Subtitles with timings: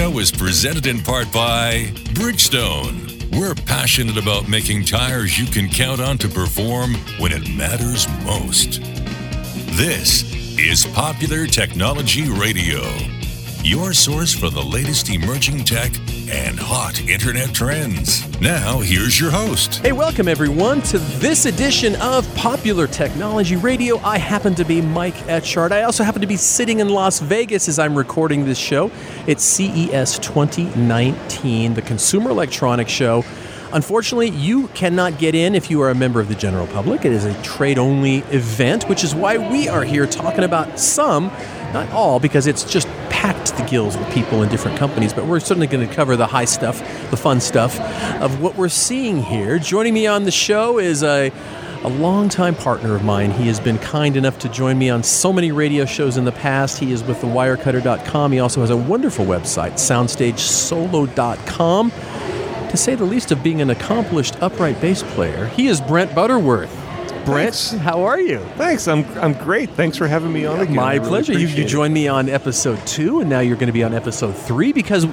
[0.00, 1.84] show is presented in part by
[2.14, 3.38] Bridgestone.
[3.38, 8.80] We're passionate about making tires you can count on to perform when it matters most.
[9.76, 10.24] This
[10.58, 12.80] is Popular Technology Radio,
[13.62, 15.92] your source for the latest emerging tech
[16.30, 18.26] and hot internet trends.
[18.40, 19.76] Now, here's your host.
[19.76, 23.98] Hey, welcome everyone to this edition of Popular Technology Radio.
[23.98, 25.72] I happen to be Mike Etchart.
[25.72, 28.90] I also happen to be sitting in Las Vegas as I'm recording this show.
[29.26, 33.24] It's CES 2019, the Consumer Electronics Show.
[33.72, 37.04] Unfortunately, you cannot get in if you are a member of the general public.
[37.04, 41.26] It is a trade only event, which is why we are here talking about some,
[41.72, 42.88] not all, because it's just
[43.20, 45.12] packed the gills with people in different companies.
[45.12, 46.78] But we're certainly going to cover the high stuff,
[47.10, 47.78] the fun stuff
[48.22, 49.58] of what we're seeing here.
[49.58, 51.30] Joining me on the show is a
[51.82, 53.30] a longtime partner of mine.
[53.30, 56.32] He has been kind enough to join me on so many radio shows in the
[56.32, 56.76] past.
[56.78, 58.32] He is with thewirecutter.com.
[58.32, 61.90] He also has a wonderful website, soundstagesolo.com
[62.70, 65.46] to say the least of being an accomplished upright bass player.
[65.46, 66.89] He is Brent Butterworth.
[67.24, 67.70] Brent, Thanks.
[67.84, 68.38] how are you?
[68.56, 68.88] Thanks.
[68.88, 69.70] I'm I'm great.
[69.70, 70.74] Thanks for having me on again.
[70.74, 71.32] My really pleasure.
[71.32, 74.36] You, you joined me on episode two, and now you're going to be on episode
[74.36, 75.06] three because,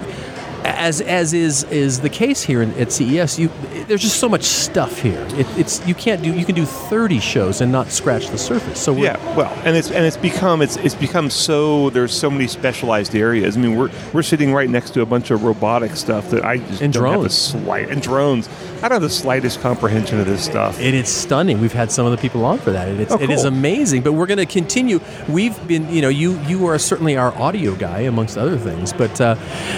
[0.68, 3.50] as as is is the case here in, at CES, you
[3.88, 5.26] there's just so much stuff here.
[5.32, 8.80] It, it's you can't do you can do 30 shows and not scratch the surface.
[8.82, 12.48] So Yeah, well, and it's and it's become it's it's become so there's so many
[12.48, 13.58] specialized areas.
[13.58, 16.58] I mean, we're we're sitting right next to a bunch of robotic stuff that I
[16.58, 17.34] just And don't have the drones.
[17.38, 18.50] slight and drones.
[18.78, 20.80] I don't have the slightest comprehension of this stuff.
[20.80, 21.60] It is stunning.
[21.62, 22.88] We've had some of the people on for that.
[22.90, 24.04] It's, Oh, It is amazing.
[24.04, 25.00] But we're going to continue.
[25.28, 28.94] We've been, you know, you you are certainly our audio guy amongst other things.
[28.94, 29.36] But uh,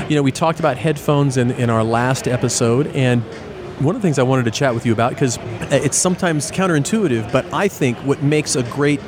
[0.09, 3.21] you know, we talked about headphones in in our last episode, and
[3.79, 5.37] one of the things I wanted to chat with you about because
[5.71, 8.99] it's sometimes counterintuitive, but I think what makes a great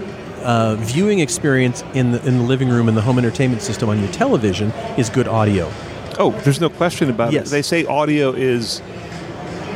[0.43, 3.99] uh, viewing experience in the in the living room and the home entertainment system on
[3.99, 5.71] your television is good audio.
[6.19, 7.47] Oh, there's no question about Yes.
[7.47, 7.51] it.
[7.51, 8.81] They say audio is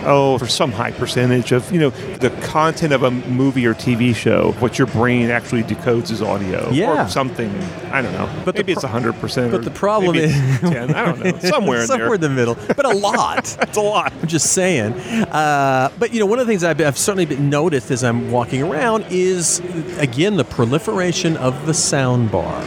[0.05, 4.15] oh for some high percentage of you know the content of a movie or TV
[4.15, 4.51] show.
[4.59, 7.05] What your brain actually decodes is audio Yeah.
[7.05, 7.49] or something.
[7.91, 8.29] I don't know.
[8.45, 9.51] But maybe it's pro- hundred percent.
[9.51, 10.93] but the problem is- ten.
[10.93, 11.37] I don't know.
[11.49, 12.15] Somewhere in somewhere there.
[12.15, 13.43] in the middle, but a lot.
[13.59, 14.13] That's a lot.
[14.21, 14.93] I'm just saying.
[14.93, 18.31] Uh, but you know, one of the things I've, I've certainly been noticed as I'm
[18.31, 19.59] walking around is
[19.99, 22.61] again the proliferation of the sound bar.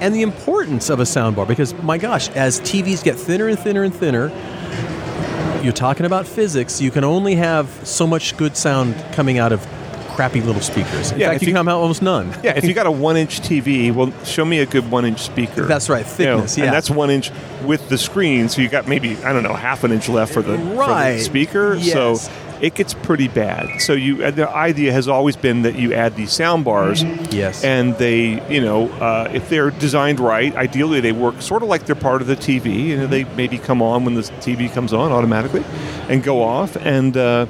[0.00, 3.58] And the importance of a sound bar, because my gosh, as TVs get thinner and
[3.58, 4.30] thinner and thinner,
[5.62, 6.80] you're talking about physics.
[6.80, 9.66] You can only have so much good sound coming out of
[10.16, 11.12] crappy little speakers.
[11.12, 12.32] In Yeah, fact, you you- can come out almost none.
[12.42, 15.62] Yeah, if you got a one-inch TV, well, show me a good one-inch speaker.
[15.66, 16.64] That's right, You know, thickness, yeah.
[16.64, 17.30] and that's one inch
[17.64, 18.48] with the screen.
[18.48, 20.74] So you got maybe I don't know half an inch left for the, for the
[20.74, 21.20] Right.
[21.20, 21.74] speaker.
[21.76, 21.92] Yes.
[22.24, 23.80] So it gets pretty bad.
[23.80, 27.02] So you the idea has always been that you add these sound bars.
[27.32, 27.64] Yes.
[27.64, 31.86] And they, you know, uh, if they're designed right, ideally they work sort of like
[31.86, 32.86] they're part of the TV.
[32.86, 35.64] You know, they maybe come on when the TV comes on automatically,
[36.08, 37.16] and go off and.
[37.16, 37.46] Uh,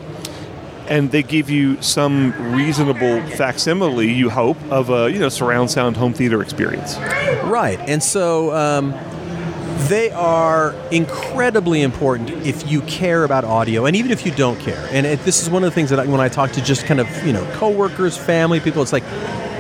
[0.88, 5.97] and they give you some reasonable facsimile, you hope, of a you know surround sound
[5.97, 6.97] home theater experience.
[7.44, 7.78] Right.
[7.87, 8.92] And so um,
[9.88, 14.88] they are incredibly important if you care about audio and even if you don't care.
[14.91, 16.86] And it, this is one of the things that I, when I talk to just
[16.86, 19.04] kind of, you know, coworkers, family, people, it's like,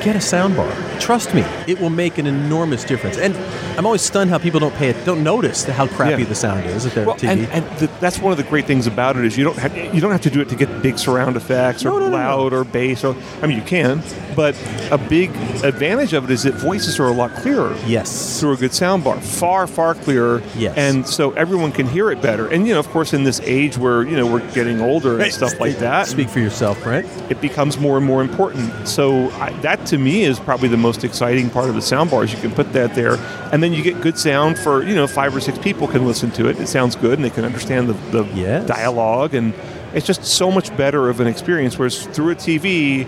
[0.02, 0.70] get a soundbar.
[1.00, 3.16] Trust me, it will make an enormous difference.
[3.18, 3.36] And
[3.78, 6.28] I'm always stunned how people don't pay it, don't notice how crappy Yeah.
[6.28, 7.28] the sound is at their Well, TV.
[7.30, 9.76] and, and the, that's one of the great things about it is you don't have
[9.94, 12.10] you don't have to do it to get big surround effects or No, no, no,
[12.10, 12.16] no.
[12.16, 13.04] loud or bass.
[13.04, 14.02] Or I mean, you can,
[14.36, 14.54] but
[14.90, 15.30] a big
[15.64, 17.74] advantage of it is that voices are a lot clearer.
[17.86, 18.40] yes.
[18.40, 20.76] Through a good soundbar, far far clearer, Yes.
[20.76, 22.46] and so everyone can hear it better.
[22.48, 25.32] And you know, of course, in this age where you know we're getting older and
[25.32, 27.06] stuff like that, Speak for yourself, Brent.
[27.30, 28.88] it becomes more and more important.
[28.88, 32.32] So I, that to me is probably the most exciting part of the sound bars.
[32.32, 33.14] You can put that there,
[33.52, 36.30] and then you get good sound for you know five or six people can listen
[36.32, 36.58] to it.
[36.58, 38.66] It sounds good, and they can understand the, the Yes.
[38.66, 39.52] dialogue, and
[39.92, 41.78] it's just so much better of an experience.
[41.78, 43.06] Whereas through a TV.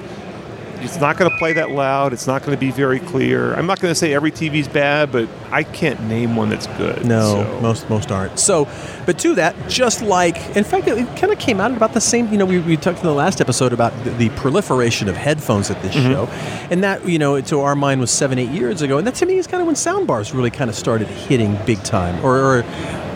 [0.84, 2.12] It's not going to play that loud.
[2.12, 3.54] It's not going to be very clear.
[3.54, 7.04] I'm not going to say every TV's bad, but I can't name one that's good.
[7.04, 8.38] No, So- most most aren't.
[8.38, 8.68] So,
[9.06, 12.00] but to that, just like, in fact, it, kind of came out at about the
[12.00, 12.30] same.
[12.32, 15.70] You know, we, we talked in the last episode about the, the proliferation of headphones
[15.70, 16.12] at this mm-hmm.
[16.12, 16.26] show,
[16.70, 19.26] and that you know, to our mind was seven, eight years ago, and that to
[19.26, 22.58] me is kind of when soundbars really kind of started hitting big time, or.
[22.58, 22.64] or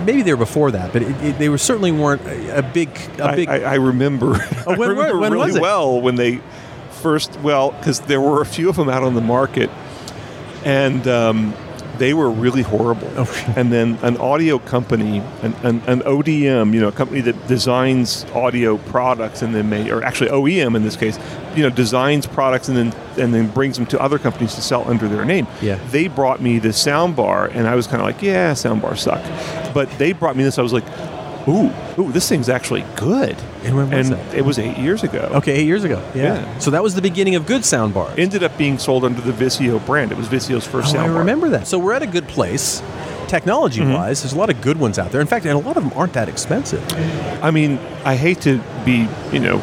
[0.07, 2.97] Maybe they were before that, but it, it, they were certainly weren't a, a big,
[3.19, 3.49] a I, big.
[3.49, 4.37] I, I remember.
[4.37, 5.63] Oh, I when- remember when really was it?
[5.63, 6.41] well when they
[7.07, 7.39] first.
[7.41, 9.71] Well, because there were a few of them out on the market,
[10.65, 11.55] and um,
[11.99, 13.07] they were really horrible.
[13.17, 13.55] Okay.
[13.57, 18.25] And then an audio company, an, an, an ODM, you know, a company that designs
[18.35, 21.19] audio products and then may, or actually OEM in this case,
[21.55, 24.89] you know, designs products and then and then brings them to other companies to sell
[24.91, 25.47] under their name.
[25.63, 25.79] Yeah.
[25.91, 29.01] They brought me this sound bar, and I was kind of like, yeah, sound bars
[29.01, 29.23] suck.
[29.73, 30.59] But they brought me this.
[30.59, 30.87] I was like,
[31.49, 33.37] ooh, ooh, this thing's actually good.
[33.65, 34.35] And when was and that?
[34.35, 35.31] it was eight years ago.
[35.35, 36.03] Okay, eight years ago.
[36.15, 36.35] Yeah.
[36.41, 36.59] Yeah.
[36.59, 38.19] So that was the beginning of good sound bars.
[38.19, 40.13] Ended up being sold under the Vizio brand.
[40.13, 41.19] It was Vizio's first Oh, I bar.
[41.19, 41.67] remember that.
[41.67, 42.83] So we're at a good place.
[43.29, 44.03] Technology wise, mm-hmm.
[44.05, 45.21] there's a lot of good ones out there.
[45.21, 46.81] In fact, and a lot of them aren't that expensive.
[47.43, 49.59] I mean, I hate to be, you know,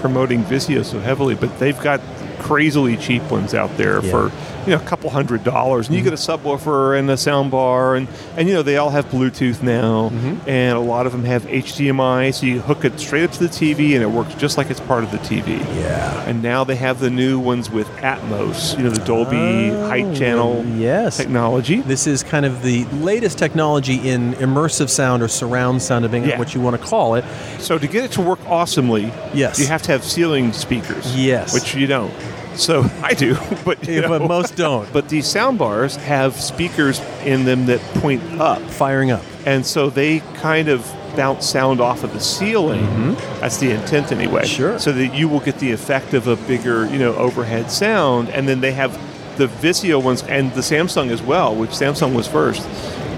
[0.00, 2.00] promoting Vizio so heavily, but they've got
[2.38, 4.10] crazily cheap ones out there Yeah.
[4.10, 4.32] for
[4.66, 6.10] you know a couple hundred dollars, and you mm-hmm.
[6.10, 9.62] get a subwoofer and a sound bar, and and you know they all have Bluetooth
[9.62, 10.48] now, mm-hmm.
[10.48, 13.48] and a lot of them have HDMI, so you hook it straight up to the
[13.48, 15.58] TV, and it works just like it's part of the TV.
[15.76, 16.22] Yeah.
[16.24, 19.36] And now they have the new ones with Atmos, you know, the Dolby
[19.70, 21.16] oh, height channel Yes.
[21.18, 21.80] technology.
[21.82, 26.36] This is kind of the latest technology in immersive sound or surround sound, depending Yeah.
[26.36, 27.24] on what you want to call it.
[27.58, 29.58] So to get it to work awesomely, Yes.
[29.58, 31.14] you have to have ceiling speakers.
[31.14, 31.52] Yes.
[31.52, 32.12] which you don't.
[32.56, 34.90] So I do, but Yeah, but most don't.
[34.92, 39.22] But these sound bars have speakers in them that point up, Firing up.
[39.46, 40.80] and so they kind of
[41.16, 43.14] bounce sound off of the ceiling.
[43.38, 44.42] That's the intent, anyway.
[44.42, 44.46] Mm-hmm.
[44.56, 44.78] Sure.
[44.80, 48.48] So that you will get the effect of a bigger, you know, overhead sound, and
[48.48, 48.92] then they have
[49.38, 52.62] the Vizio ones and the Samsung as well, which Samsung was first.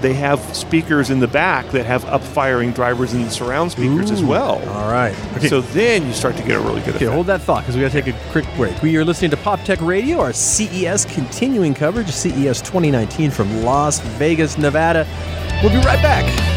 [0.01, 4.11] They have speakers in the back that have up firing drivers in the surround speakers
[4.11, 4.55] as well.
[4.69, 5.15] All right.
[5.37, 5.47] Okay.
[5.47, 7.11] So then you start to get a really good Okay, effect.
[7.13, 8.81] hold that thought because we got to take a quick break.
[8.81, 13.99] We are listening to Pop Tech Radio, our CES continuing coverage, CES 2019 from Las
[14.17, 15.07] Vegas, Nevada.
[15.63, 16.56] We'll be right back.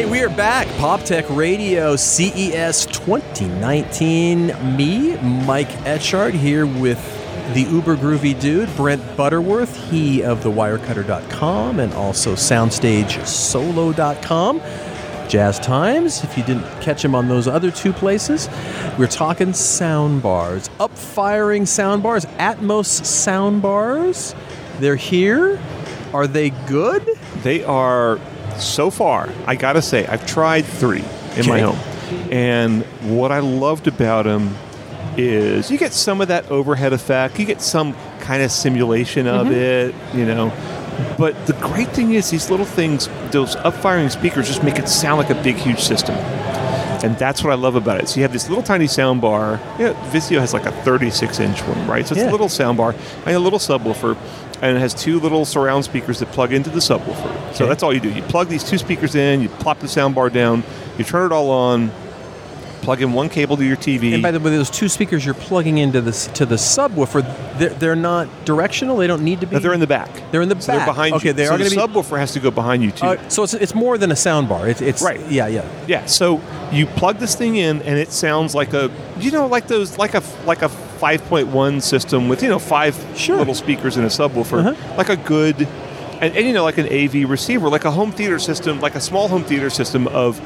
[0.00, 0.66] Hey, we are back.
[0.78, 4.46] Pop Tech Radio CES 2019.
[4.74, 5.14] Me,
[5.44, 6.98] Mike Etchart, here with
[7.52, 14.62] the uber groovy dude, Brent Butterworth, he of the wirecutter.com and also soundstagesolo.com.
[15.28, 18.48] Jazz Times, if you didn't catch him on those other two places.
[18.98, 24.34] We're talking sound bars, up firing sound bars, Atmos sound bars.
[24.78, 25.60] They're here.
[26.14, 27.06] Are they good?
[27.42, 28.18] They are
[28.60, 29.28] so far.
[29.46, 31.04] I gotta say, I've tried three
[31.36, 31.78] in my home,
[32.32, 34.54] and what I loved about them
[35.16, 37.38] is you get some of that overhead effect.
[37.38, 39.54] You get some kind of simulation of Mm-hmm.
[39.54, 40.52] it, you know.
[41.18, 45.18] But the great thing is these little things, those up-firing speakers, just make it sound
[45.18, 46.14] like a big, huge system.
[47.02, 48.08] And that's what I love about it.
[48.08, 49.58] So you have this little tiny sound bar.
[49.78, 52.06] Yeah, Vizio has like a 36 inch one, right?
[52.06, 52.30] So it's Yeah.
[52.30, 54.16] a little sound bar and a little subwoofer,
[54.62, 57.54] and it has two little surround speakers that plug into the subwoofer.
[57.54, 58.10] So that's all you do.
[58.10, 60.62] You plug these two speakers in, you plop the sound bar down,
[60.98, 61.90] you turn it all on,
[62.82, 64.14] plug in one cable to your TV.
[64.14, 67.68] And by the way, those two speakers you're plugging into this to the subwoofer, they're,
[67.70, 68.96] they're not directional.
[68.96, 69.56] They don't need to be.
[69.56, 70.08] No, they're in the back.
[70.30, 70.78] They're in the So back.
[70.78, 71.32] they're behind Okay, you.
[71.34, 73.04] they so are the gonna be- subwoofer has to go behind you too.
[73.06, 74.66] Uh, so it's it's more than a sound bar.
[74.66, 75.20] It's it's Right.
[75.30, 75.64] Yeah, yeah.
[75.86, 76.40] Yeah, so
[76.72, 80.14] you plug this thing in, and it sounds like a, you know, like those, like
[80.14, 83.38] a, like a 5.1 system with, you know, five Sure.
[83.38, 84.96] little speakers and a subwoofer, Uh-huh.
[84.96, 85.66] like a good,
[86.20, 89.00] and, and you know, like an AV receiver, like a home theater system, like a
[89.00, 90.40] small home theater system of,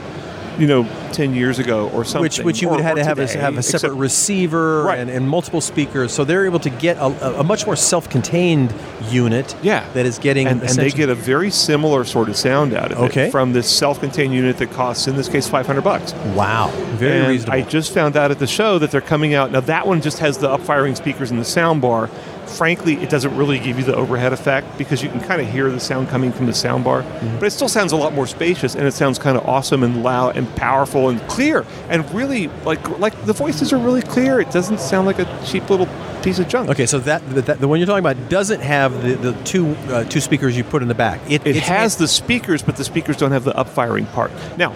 [0.58, 2.22] you know, 10 years ago or something.
[2.22, 4.98] Which which you would have or to have a, have a separate except- receiver Right.
[4.98, 8.72] and, and multiple speakers, so they're able to get a, a- much more self-contained
[9.10, 9.54] unit.
[9.62, 12.92] Yeah, that is getting and, and they get a very similar sort of sound out
[12.92, 13.28] of Okay.
[13.28, 16.12] it from this self-contained unit that costs, in this case, 500 bucks.
[16.34, 17.58] wow, very and reasonable.
[17.58, 19.50] I just found out at the show that they're coming out.
[19.50, 22.08] Now, that one just has the up-firing speakers and the sound bar.
[22.56, 25.70] Frankly, it doesn't really give you the overhead effect because you can kind of hear
[25.70, 27.02] the sound coming from the sound bar.
[27.02, 27.38] Mm-hmm.
[27.38, 30.02] But it still sounds a lot more spacious and it sounds kind of awesome and
[30.02, 34.40] loud and powerful and clear and really like like the voices are really clear.
[34.40, 35.88] It doesn't sound like a cheap little
[36.22, 36.70] piece of junk.
[36.70, 40.04] okay, so that, that the one you're talking about doesn't have the, the two uh,
[40.04, 41.20] two speakers you put in the back.
[41.30, 44.30] It it's- has the speakers, but the speakers don't have the up-firing part.
[44.56, 44.72] Now,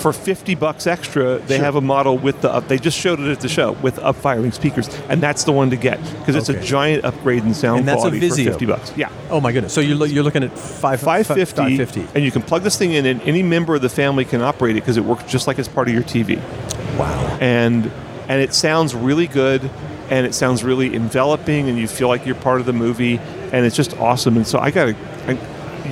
[0.00, 1.64] for 50 bucks extra, they Sure.
[1.64, 2.68] have a model with the up.
[2.68, 5.70] They just showed it at the show with up firing speakers, and that's the one
[5.70, 6.58] to get because it's Okay.
[6.58, 8.92] a giant upgrade in sound And that's a quality for 50 bucks.
[8.96, 9.08] Yeah.
[9.30, 9.72] Oh my goodness!
[9.72, 12.06] So you're, lo- you're looking at five 550, 550.
[12.14, 14.76] and you can plug this thing in, and any member of the family can operate
[14.76, 16.38] it because it works just like it's part of your TV.
[16.98, 17.38] Wow.
[17.40, 17.90] and
[18.28, 19.68] and it sounds really good
[20.10, 23.18] and it sounds really enveloping and you feel like you're part of the movie
[23.52, 25.38] and it's just awesome and so i got a I,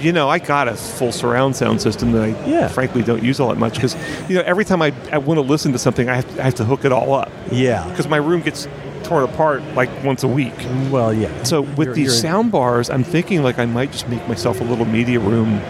[0.02, 2.68] you know i got a full surround sound system that i Yeah.
[2.68, 3.96] frankly don't use all that much because
[4.28, 6.54] you know every time i, I want to listen to something I have, I have
[6.56, 7.88] to hook it all up Yeah.
[7.90, 8.68] because my room gets
[9.04, 10.54] torn apart like once a week
[10.90, 11.42] Well, yeah.
[11.44, 14.60] so with You're- these you're- sound bars i'm thinking like i might just make myself
[14.60, 15.60] a little media room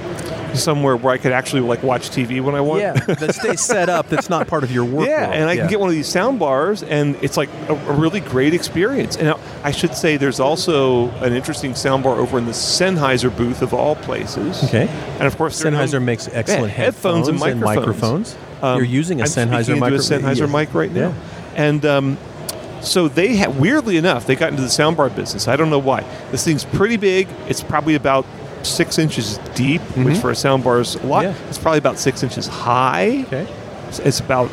[0.55, 3.89] somewhere where i could actually like watch tv when i want Yeah, that stays set
[3.89, 4.09] up.
[4.09, 5.07] That's not part of your work.
[5.07, 5.35] yeah, world.
[5.35, 5.61] and I Yeah.
[5.63, 9.17] can get one of these sound bars, and it's like a, a really great experience.
[9.17, 13.63] And I should say, there's also an interesting sound bar over in the Sennheiser booth
[13.63, 14.63] of all places.
[14.65, 14.87] Okay.
[14.89, 18.37] and of course, Sennheiser known- makes excellent Yeah, headphones and headphones microphones.
[18.63, 20.53] Um, You're using a I'm Sennheiser speaking into micro- a Sennheiser yes.
[20.53, 21.15] mic right now, Yeah.
[21.57, 22.19] and um,
[22.81, 25.49] so they ha- weirdly enough they got into the soundbar business.
[25.49, 26.05] I don't know why.
[26.31, 27.27] This thing's pretty big.
[27.49, 28.25] It's probably about
[28.67, 31.25] six inches deep, which for a soundbar is a lot.
[31.25, 31.43] Mm-hmm.
[31.43, 31.49] Yeah.
[31.49, 33.23] It's probably about six inches high.
[33.27, 33.43] Okay.
[33.43, 34.49] It's- It's about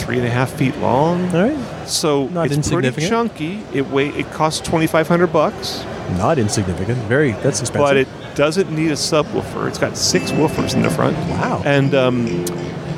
[0.00, 1.24] three and a half feet long.
[1.34, 1.88] All right.
[1.88, 3.62] So Not it's pretty chunky.
[3.74, 5.84] It weigh it costs twenty five hundred bucks,
[6.16, 6.98] Not insignificant.
[7.08, 7.32] Very.
[7.32, 7.80] That's expensive.
[7.86, 9.68] but it doesn't need a subwoofer.
[9.68, 11.16] It's got six woofers in the front.
[11.28, 11.62] Wow.
[11.66, 12.26] And um,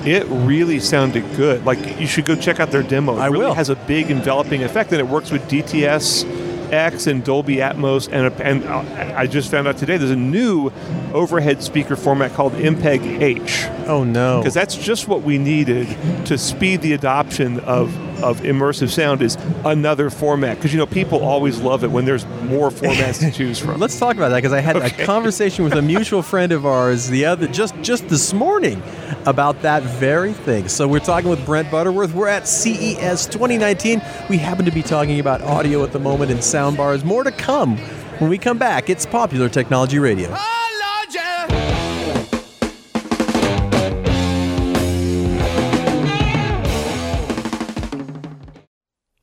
[0.05, 1.65] it really sounded good.
[1.65, 3.17] Like you should go check out their demo.
[3.17, 3.55] It I really will.
[3.55, 6.25] has a big enveloping effect, and it works with DTS.
[6.73, 10.17] X and Dolby Atmos, and a, and uh, I just found out today there's a
[10.17, 10.71] new
[11.13, 14.39] overhead speaker format called MPEG H oh no.
[14.39, 15.89] because that's just what we needed
[16.27, 17.89] to speed the adoption of,
[18.23, 22.25] of immersive sound is another format because you know people always love it when there's
[22.45, 25.03] more formats to choose from Let's talk about that because I had Okay.
[25.03, 28.81] a conversation with a mutual friend of ours the other just just this morning
[29.27, 30.69] about that very thing.
[30.69, 32.15] So we're talking with Brent Butterworth.
[32.15, 34.03] We're at CES 2019.
[34.29, 37.05] We happen to be talking about audio at the moment and sound bars.
[37.05, 37.77] More to come
[38.19, 38.91] when we come back.
[38.91, 40.35] It's Popular Technology Radio.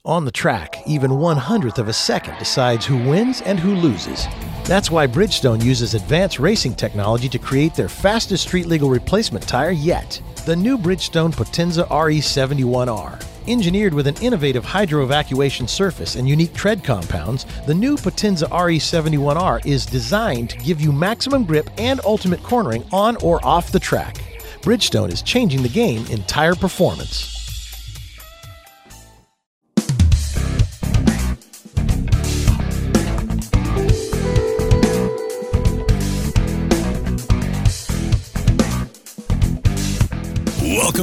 [0.06, 4.26] On the track, even one hundredth of a second decides who wins and who loses.
[4.68, 9.72] That's why Bridgestone uses advanced racing technology to create their fastest street legal replacement tire
[9.72, 13.24] yet the new Bridgestone Potenza RE71R.
[13.48, 19.66] Engineered with an innovative hydro evacuation surface and unique tread compounds, the new Potenza RE71R
[19.66, 24.18] is designed to give you maximum grip and ultimate cornering on or off the track.
[24.62, 27.37] Bridgestone is changing the game in tire performance.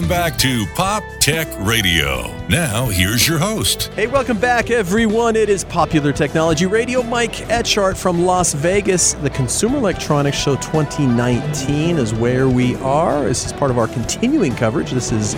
[0.05, 2.31] Welcome back to Pop Tech Radio.
[2.49, 3.85] Now, here's your host.
[3.95, 5.35] Hey, welcome back, everyone.
[5.35, 7.03] It is Popular Technology Radio.
[7.03, 9.15] Mike Etchart from Las Vegas.
[9.15, 13.25] The Consumer Electronics Show 2019 is where we are.
[13.25, 14.91] This is part of our continuing coverage.
[14.91, 15.33] This is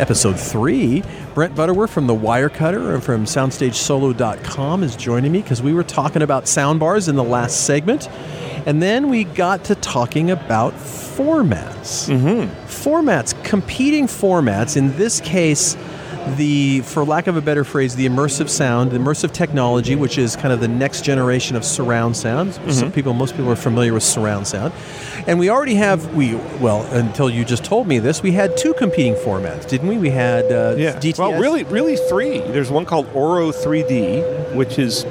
[0.00, 1.02] episode three.
[1.34, 6.22] Brent Butterworth from The Wirecutter and from SoundstageSolo.com is joining me because we were talking
[6.22, 8.08] about soundbars in the last segment.
[8.66, 12.08] And then we got to talking about formats.
[12.08, 12.50] Mm-hmm.
[12.66, 14.76] Formats, competing formats.
[14.76, 15.76] In this case,
[16.36, 20.36] the, for lack of a better phrase, the immersive sound, the immersive technology, which is
[20.36, 22.54] kind of the next generation of surround sound.
[22.72, 24.72] Some people, most people are familiar with surround sound,
[25.26, 28.74] and we already have we well until you just told me this, we had two
[28.74, 29.98] competing formats, didn't we?
[29.98, 31.18] We had uh, yeah DTS.
[31.18, 35.04] well really really three there's one called Auro-3D which is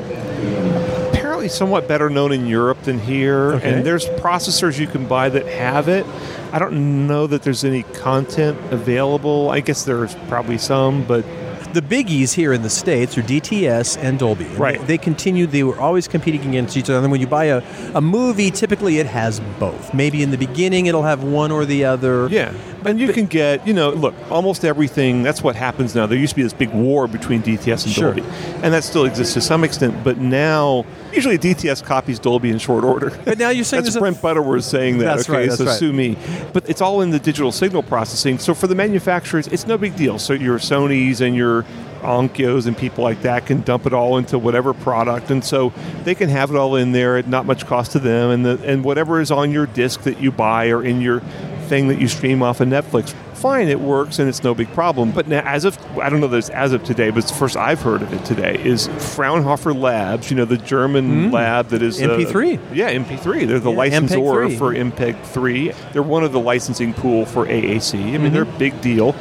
[1.13, 3.74] apparently somewhat better known in europe than here Okay.
[3.74, 6.05] and there's processors you can buy that have it
[6.53, 11.25] i don't know that there's any content available i guess there's probably some but
[11.74, 14.45] the biggies here in the states are DTS and Dolby.
[14.45, 14.79] And Right.
[14.81, 15.50] They, they continued.
[15.51, 17.00] They were always competing against each other.
[17.00, 17.63] And when you buy a,
[17.95, 19.93] a movie, typically it has both.
[19.93, 22.27] Maybe in the beginning it'll have one or the other.
[22.27, 22.53] Yeah,
[22.85, 25.23] and you can get, you know, look, almost everything.
[25.23, 26.05] That's what happens now.
[26.05, 28.13] There used to be this big war between DTS and Sure.
[28.13, 28.27] Dolby,
[28.61, 30.03] and that still exists to some extent.
[30.03, 33.11] But now, usually DTS copies Dolby in short order.
[33.25, 35.05] But now you're saying that's there's a- Brent Butterworth saying that.
[35.05, 35.77] That's okay, right, that's so right.
[35.77, 36.17] sue me.
[36.53, 38.37] But it's all in the digital signal processing.
[38.39, 40.19] So for the manufacturers, it's no big deal.
[40.19, 41.65] So your Sony's and your
[42.01, 45.71] Onkyos and people like that can dump it all into whatever product, and so
[46.03, 48.59] they can have it all in there at not much cost to them, and the,
[48.65, 51.21] and whatever is on your disc that you buy or in your
[51.63, 53.13] thing that you stream off of Netflix.
[53.36, 55.12] Fine, it works and it's no big problem.
[55.12, 57.38] But now, as of I don't know that it's as of today, but it's the
[57.38, 60.32] first I've heard of it today is Fraunhofer Labs.
[60.32, 62.60] You know, the German lab that is uh, MP3.
[62.74, 63.46] yeah, MP3.
[63.48, 64.58] They're the Yeah, licensor MPEG-3.
[64.58, 65.72] for MPEG 3.
[65.91, 67.96] They're one of the licensing pool for AAC.
[68.00, 68.34] I mean, Mm-hmm.
[68.34, 69.13] they're a big deal.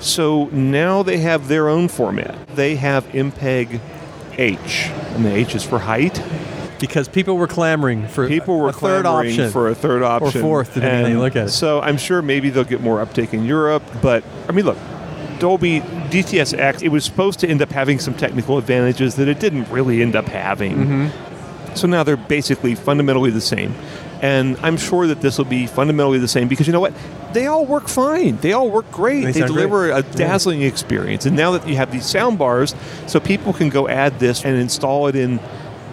[0.00, 2.36] So now they have their own format.
[2.54, 3.80] They have MPEG
[4.38, 6.22] H, and the H is for height.
[6.78, 10.74] Because people were clamoring for People were a third option for a third option, fourth,
[10.74, 11.50] depending on you look at it.
[11.50, 13.82] So I'm sure maybe they'll get more uptake in Europe.
[14.02, 14.78] But I mean, look,
[15.38, 16.82] Dolby DTSX.
[16.82, 20.16] It was supposed to end up having some technical advantages that it didn't really end
[20.16, 20.76] up having.
[20.76, 21.74] Mm-hmm.
[21.74, 23.74] So now they're basically fundamentally the same.
[24.20, 26.92] And I'm sure that this will be fundamentally the same because you know what?
[27.32, 28.36] They all work fine.
[28.38, 29.24] They all work great.
[29.24, 30.04] They They, deliver great.
[30.04, 31.24] a dazzling experience.
[31.24, 32.74] And now that you have these sound bars,
[33.06, 35.38] so people can go add this and install it in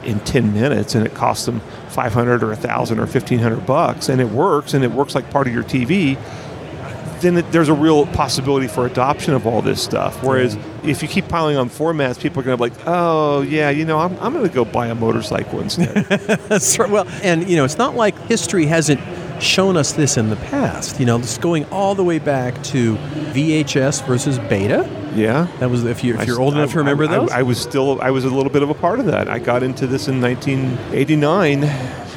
[0.05, 4.29] in 10 minutes and it costs them 500 or 1000 or 1500 bucks and it
[4.29, 6.17] works and it works like part of your TV
[7.21, 10.24] then it, there's a real possibility for adoption of all this stuff.
[10.24, 13.69] Whereas if you keep piling on formats, people are going to be like, oh, yeah,
[13.69, 16.05] you know, I'm, I'm going to go buy a motorcycle instead.
[16.50, 16.89] That's right.
[16.89, 19.00] Well, and you know, it's not like history hasn't
[19.41, 21.00] shown us this in the past.
[21.00, 24.83] You know, this going all the way back to VHS versus Beta.
[25.15, 25.48] Yeah.
[25.60, 27.31] That was if you if you're s- old enough to remember I, those.
[27.31, 29.29] I, I was still, I was a little bit of a part of that.
[29.29, 31.62] I got into this in 1989.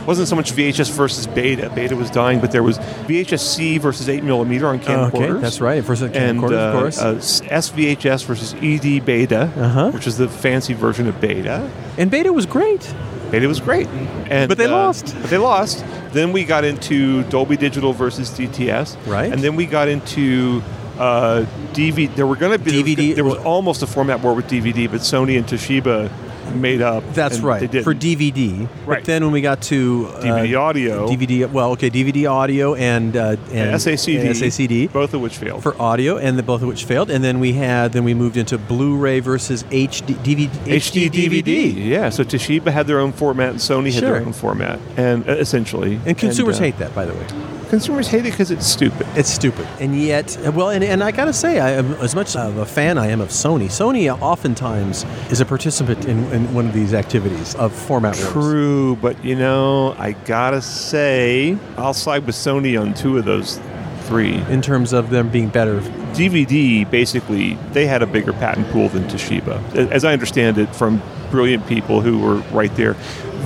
[0.07, 1.71] wasn't so much VHS versus Beta.
[1.75, 5.15] Beta was dying, but there was VHS C versus 8 millimeter on camcorders.
[5.33, 5.83] okay, that's right.
[5.85, 7.01] Versus and camcorders, uh, of course.
[7.03, 7.15] uh,
[7.55, 9.91] SVHS versus ED Beta, Uh-huh.
[9.91, 11.71] which is the fancy version of Beta.
[11.99, 12.93] and Beta was great.
[13.31, 13.87] Beta was great,
[14.31, 15.15] and But they uh, lost.
[15.21, 15.85] But they lost.
[16.13, 19.31] Then we got into Dolby Digital versus DTS, Right.
[19.31, 20.63] And then we got into
[20.99, 22.15] uh, DVD.
[22.15, 25.01] There were going to be DVD There was almost a format war with DVD, but
[25.01, 26.11] Sony and Toshiba
[26.55, 27.05] made up.
[27.13, 28.69] That's right They did for DVD.
[28.87, 29.01] Right.
[29.01, 33.17] But then when we got to uh, DVD audio, DVD, well, okay, DVD audio and
[33.17, 35.63] uh, and, and SACD, and SACD both of which failed.
[35.63, 37.11] for audio, and the, both of which failed.
[37.11, 40.49] And then we had then we moved into Blu-ray versus HD DVD.
[40.65, 41.75] HD DVD.
[41.87, 44.13] Yeah, so Toshiba had their own format and Sony had Sure.
[44.13, 47.27] their own format, and uh, essentially, And consumers uh, hate that, by the way.
[47.69, 49.07] Consumers hate it because it's stupid.
[49.15, 52.57] It's stupid, and yet, well, and, and I gotta say, I am as much of
[52.57, 53.67] a fan I am of Sony.
[53.67, 58.33] Sony oftentimes is a participant in, in one of these activities of format wars.
[58.33, 63.61] True, but you know, I gotta say, I'll side with Sony on two of those
[64.09, 64.37] three.
[64.49, 65.81] in terms of them being better.
[66.13, 69.63] DVD, basically, they had a bigger patent pool than Toshiba.
[69.91, 72.95] As I understand it from brilliant people who were right there,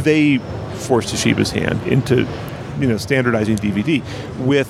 [0.03, 0.38] they
[0.75, 2.27] forced Toshiba's hand into,
[2.80, 4.02] you know, standardizing DVD.
[4.44, 4.68] With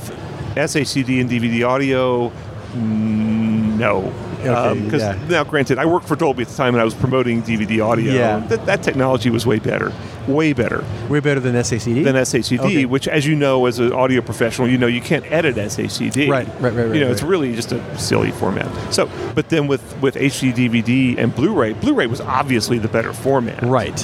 [0.56, 2.28] SACD and DVD audio,
[2.74, 4.12] mm, no.
[4.44, 5.16] Okay, Because yeah.
[5.28, 8.12] now, granted, I worked for Dolby at the time and I was promoting DVD audio.
[8.12, 8.38] Yeah.
[8.48, 9.92] That, that technology was way better,
[10.26, 12.02] way better Way better than SACD.
[12.02, 12.84] than SACD, Okay.
[12.84, 16.28] which, as you know, as an audio professional, you know you can't edit SACD.
[16.28, 17.28] Right, right, right, right, You know, it's right.
[17.30, 18.66] really just a silly format.
[18.92, 23.62] So, but then with with HD DVD and Blu-ray, Blu-ray was obviously the better format.
[23.62, 23.96] right.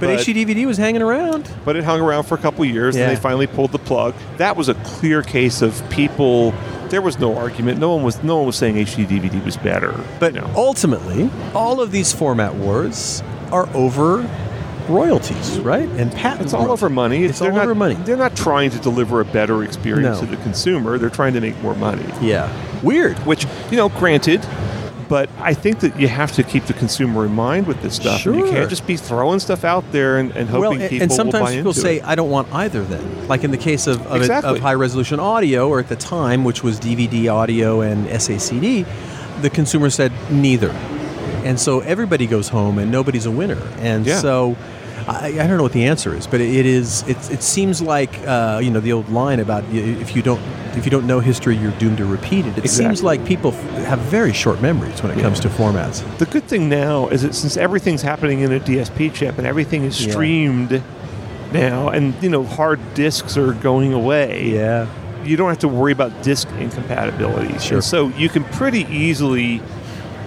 [0.00, 1.48] But, But- HD DVD was hanging around.
[1.64, 3.02] But it hung around for a couple years, Yeah.
[3.08, 4.14] and they finally pulled the plug.
[4.38, 6.52] That was a clear case of people.
[6.88, 7.78] There was no argument.
[7.78, 9.94] No one was no one was saying HD DVD was better.
[10.18, 10.50] But you know.
[10.56, 14.28] ultimately, all of these format wars are over
[14.88, 15.88] royalties, right?
[15.90, 16.46] And patents.
[16.46, 16.82] It's all royalties.
[16.82, 17.24] over money.
[17.24, 17.94] It's they're all not, over money.
[17.94, 20.26] They're not trying to deliver a better experience No.
[20.26, 20.98] to the consumer.
[20.98, 22.04] They're trying to make more money.
[22.20, 22.48] Yeah.
[22.82, 23.18] Weird.
[23.26, 24.40] which you know granted
[25.10, 28.24] but i think that you have to keep the consumer in mind with this stuff
[28.24, 31.02] And you can't just be throwing stuff out there and, and hoping well, and- people
[31.02, 32.04] and sometimes will buy people into say, it.
[32.04, 34.52] "I don't want either." Then, like in the case of of, it- Exactly.
[34.52, 38.86] of high resolution audio, or at the time, which was DVD audio and SACD,
[39.42, 40.70] the consumer said neither,
[41.44, 43.60] and so everybody goes home and nobody's a winner.
[43.80, 44.20] And Yeah.
[44.20, 44.56] so,
[45.08, 47.02] I, I don't know what the answer is, but it is.
[47.08, 50.40] It, it seems like uh, you know the old line about if you don't
[50.76, 52.56] if you don't know history, you're doomed to repeat it.
[52.58, 56.02] It seems like people f- have very short memories when it comes to formats.
[56.18, 59.82] the good thing now is that since everything's happening in a dsp chip and everything
[59.84, 60.12] is Yeah.
[60.12, 60.82] streamed
[61.52, 64.86] now and you know hard disks are going away Yeah.
[65.24, 67.58] you don't have to worry about disk incompatibility.
[67.58, 67.78] Sure.
[67.78, 69.60] And so you can pretty easily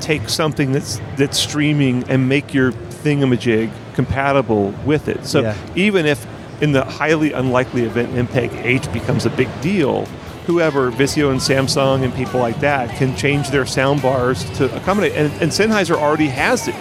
[0.01, 5.25] take something that's that's streaming and make your thingamajig compatible with it.
[5.25, 5.55] So Yeah.
[5.75, 6.25] even if
[6.61, 10.05] in the highly unlikely event MPEG H becomes a big deal,
[10.47, 15.13] whoever, Vizio and Samsung and people like that, can change their sound bars to accommodate.
[15.15, 16.75] And, and Sennheiser already has it,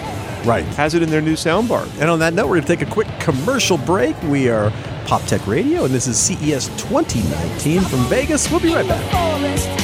[0.45, 0.65] Right.
[0.75, 1.85] has it in their new sound bar.
[1.99, 4.15] And on that note, we're going to take a quick commercial break.
[4.23, 4.71] We are
[5.05, 8.49] Pop Tech Radio, and this is CES 2019 from Vegas.
[8.51, 9.82] We'll be right back.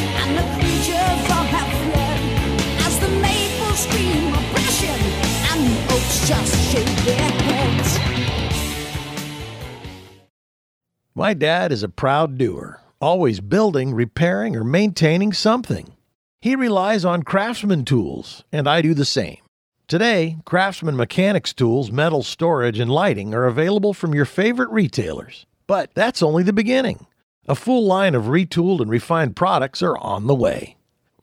[11.16, 12.80] My dad is a proud doer.
[13.02, 15.94] always building, repairing, or maintaining something.
[16.42, 19.40] He relies on Craftsman tools, and I do the same.
[19.88, 25.46] Today, Craftsman mechanics tools, metal storage, and lighting are available from your favorite retailers.
[25.68, 27.06] But that's only the beginning.
[27.48, 30.78] A full line of retooled and refined products are on the way.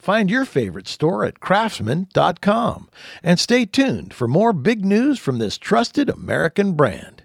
[0.06, 2.88] Find your favorite store at craftsman.com
[3.24, 7.24] and stay tuned for more big news from this trusted American brand.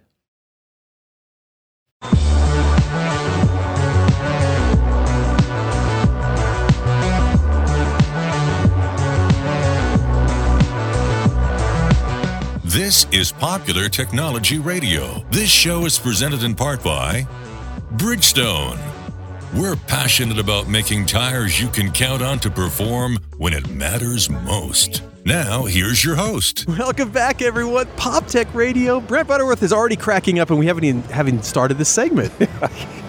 [12.63, 15.23] This is Popular Technology Radio.
[15.29, 17.27] This show is presented in part by
[17.97, 18.90] Bridgestone.
[19.53, 25.03] We're passionate about making tires you can count on to perform when it matters most.
[25.25, 26.65] Now, here's your host.
[26.67, 27.85] Welcome back, everyone.
[27.97, 28.99] Pop Tech Radio.
[29.01, 32.31] Brent Butterworth is already cracking up, and we haven't even haven't started this segment.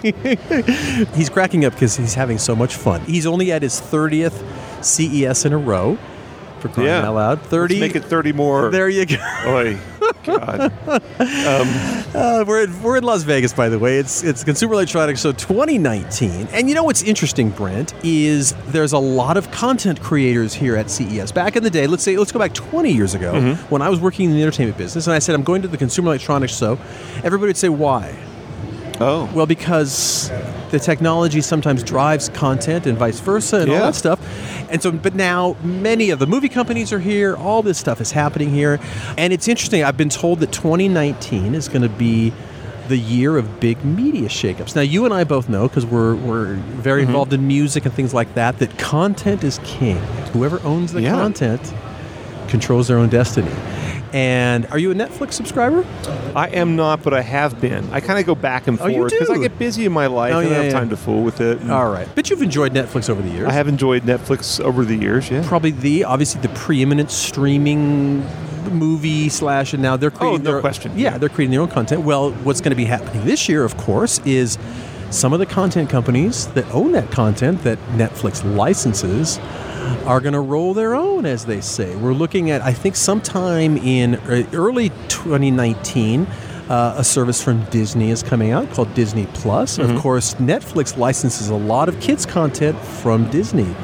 [1.15, 3.01] he's cracking up because he's having so much fun.
[3.01, 4.43] He's only at his 30th
[4.83, 5.97] CES in a row.
[6.59, 7.07] For crying Yeah.
[7.07, 7.41] out loud.
[7.41, 7.79] 30.
[7.79, 8.69] Let's make it 30 more.
[8.69, 9.17] There you go.
[9.47, 9.77] Oy,
[10.23, 10.71] God.
[12.15, 13.97] Uh, we're, in, we're in Las Vegas, by the way.
[13.97, 16.47] It's it's Consumer Electronics Show 2019.
[16.51, 20.89] And you know what's interesting, Brent, is there's a lot of content creators here at
[20.91, 21.31] CES.
[21.31, 23.63] Back in the day, let's say let's go back 20 years ago Mm-hmm.
[23.69, 25.77] when I was working in the entertainment business, and I said I'm going to the
[25.77, 26.77] Consumer Electronics Show.
[27.23, 28.15] Everybody would say why?
[28.99, 29.27] Oh.
[29.33, 30.29] Well, because
[30.69, 34.19] the technology sometimes drives content and vice versa and all that stuff.
[34.73, 37.35] And so, but now many of the movie companies are here.
[37.37, 38.79] All this stuff is happening here.
[39.17, 39.83] And it's interesting.
[39.83, 42.33] I've been told that 2019 is going to be
[42.89, 44.75] the year of big media shakeups.
[44.75, 47.09] Now, you and I both know, because we're, we're very Mm-hmm.
[47.11, 49.97] involved in music and things like that, that content is king.
[50.33, 51.11] Whoever owns the Yeah.
[51.11, 51.73] content
[52.49, 53.51] controls their own destiny.
[54.13, 55.83] And are you a Netflix subscriber?
[56.35, 57.89] I am not, but I have been.
[57.91, 60.33] I kind of go back and Oh, forth because I get busy in my life.
[60.33, 60.79] Oh, and I yeah, don't have yeah.
[60.79, 61.67] time to fool with it.
[61.69, 62.07] All right.
[62.13, 63.47] But you've enjoyed Netflix over the years.
[63.47, 65.29] I have enjoyed Netflix over the years.
[65.31, 65.43] Yeah.
[65.47, 68.23] probably the obviously the preeminent streaming
[68.71, 70.91] movie slash and now they're creating Oh, no their, question.
[70.97, 73.75] yeah they're creating their own content well what's going to be happening this year of
[73.77, 74.57] course is
[75.13, 79.37] some of the content companies that own that content that netflix licenses
[80.05, 83.77] are going to roll their own as they say we're looking at i think sometime
[83.77, 86.27] in uh, early 2019
[86.69, 89.77] uh, a service from Disney is coming out called Disney Plus.
[89.77, 93.75] Of course, Netflix licenses a lot of kids' content from Disney.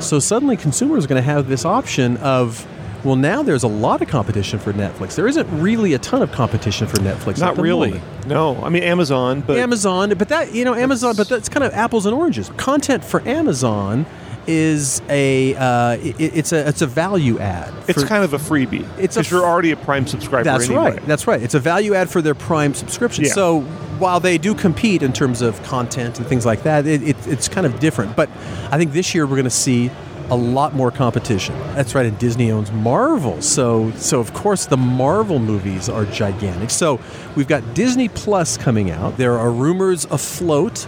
[0.00, 2.66] So suddenly consumers are going to have this option of,
[3.04, 5.14] well, now there's a lot of competition for Netflix.
[5.14, 7.38] There isn't really a ton of competition for Netflix.
[7.38, 7.90] Not really.
[7.92, 8.26] moment.
[8.26, 8.62] No.
[8.62, 12.06] I mean, Amazon, but Amazon, but that you know, Amazon, but that's kind of apples
[12.06, 12.50] and oranges.
[12.56, 14.04] Content for Amazon
[14.48, 17.72] is a uh, it, it's a it's a value add.
[17.86, 18.88] it's kind of a freebie.
[18.98, 20.92] It's because you're already a Prime subscriber That's anyway.
[20.92, 21.06] right.
[21.06, 21.40] That's right.
[21.40, 23.24] It's a value add for their Prime subscription.
[23.24, 23.32] Yeah.
[23.32, 23.60] So
[23.98, 27.48] while they do compete in terms of content and things like that, it, it, it's
[27.48, 28.16] kind of different.
[28.16, 28.30] But
[28.70, 29.90] I think this year we're going to see
[30.30, 31.58] a lot more competition.
[31.74, 32.06] That's right.
[32.06, 36.70] And Disney owns Marvel, so so of course the Marvel movies are gigantic.
[36.70, 37.00] So
[37.36, 39.16] we've got Disney Plus coming out.
[39.16, 40.86] There are rumors afloat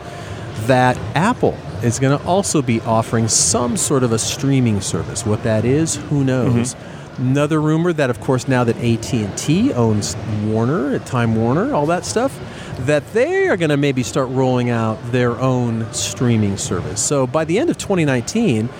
[0.67, 5.25] that Apple is going to also be offering some sort of a streaming service.
[5.25, 6.75] What that is, who knows.
[6.75, 6.97] Mm-hmm.
[7.21, 11.85] Another rumor that, of course, now that AT and T owns Warner, Time Warner, all
[11.87, 12.39] that stuff,
[12.87, 17.03] that they are going to maybe start rolling out their own streaming service.
[17.05, 18.71] So by the end of 2019,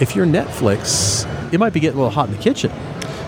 [0.00, 2.70] if you're Netflix, it might be getting a little hot in the kitchen.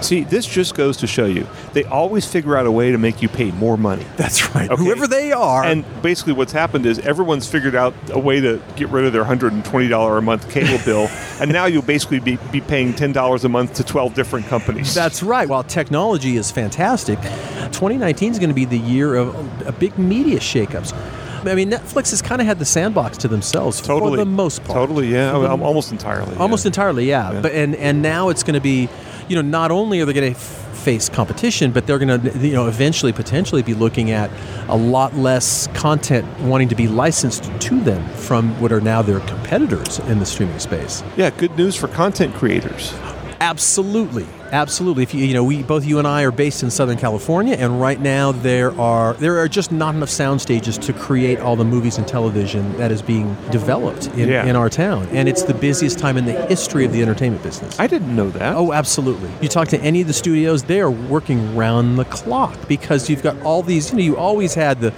[0.00, 3.20] See, this just goes to show you they always figure out a way to make
[3.20, 4.06] you pay more money.
[4.16, 4.70] That's right.
[4.70, 4.82] Okay.
[4.82, 8.88] Whoever they are, And basically, what's happened is everyone's figured out a way to get
[8.88, 11.08] rid of their $120 a month cable bill,
[11.40, 14.94] and now you'll basically be, be paying $10 a month to 12 different companies.
[14.94, 15.48] That's right.
[15.48, 20.38] While technology is fantastic, 2019 is going to be the year of a big media
[20.38, 20.92] shakeups.
[21.48, 24.12] I mean, Netflix has kind of had the sandbox to themselves totally.
[24.12, 24.76] for the most part.
[24.76, 25.32] Totally, yeah.
[25.32, 26.32] For the- Al- almost entirely.
[26.34, 26.38] yeah.
[26.40, 27.32] Almost entirely, yeah.
[27.32, 27.40] Yeah.
[27.40, 28.88] But and and now it's going to be,
[29.28, 32.38] you know, not only are they going to f- face competition, but they're going to,
[32.38, 34.30] you know, eventually potentially be looking at
[34.68, 39.20] a lot less content wanting to be licensed to them from what are now their
[39.20, 41.02] competitors in the streaming space.
[41.16, 42.94] Yeah, good news for content creators.
[43.40, 45.02] Absolutely, absolutely.
[45.02, 47.80] If you, you know, we both you and I are based in Southern California, and
[47.80, 51.64] right now there are there are just not enough sound stages to create all the
[51.64, 54.46] movies and television that is being developed in, Yeah.
[54.46, 57.78] in our town, and it's the busiest time in the history of the entertainment business.
[57.78, 58.54] I didn't know that.
[58.56, 59.30] Oh, absolutely.
[59.40, 63.22] You talk to any of the studios, they are working round the clock because you've
[63.22, 64.92] got all these, you know, you always had the,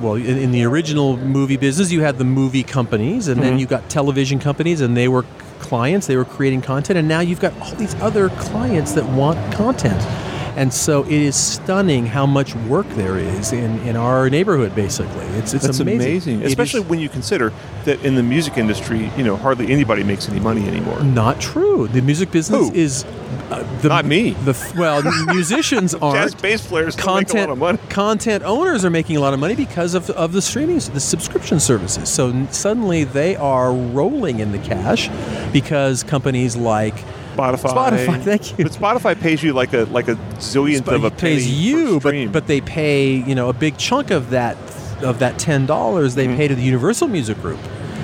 [0.00, 3.58] well, in, in the original movie business, you had the movie companies and then mm-hmm.
[3.60, 5.24] you got television companies and they were
[5.60, 9.38] clients, they were creating content, and now you've got all these other clients that want
[9.54, 10.29] content.
[10.56, 14.74] And so it is stunning how much work there is in, in our neighborhood.
[14.74, 16.02] Basically, it's it's That's amazing.
[16.08, 17.52] amazing, especially when you consider
[17.84, 21.00] that in the music industry, you know, hardly anybody makes any money anymore.
[21.02, 21.88] not true.
[21.88, 22.74] The music business Who?
[22.74, 23.04] is
[23.50, 24.30] uh, the, Not me.
[24.30, 25.02] The well,
[25.34, 26.40] musicians aren't.
[26.42, 27.78] bass players still make a content lot of money.
[27.88, 31.58] content owners are making a lot of money because of, of the streaming the subscription
[31.58, 35.08] services so suddenly they are rolling in the cash
[35.52, 36.94] because companies like
[37.40, 38.06] Spotify.
[38.06, 38.64] Spotify, thank you.
[38.64, 41.34] But Spotify pays you like a like a zillionth of a penny.
[41.34, 44.56] it pays you but but they pay you know a big chunk of that
[45.02, 46.30] of that ten dollars Mm-hmm.
[46.30, 47.58] they pay to the Universal Music Group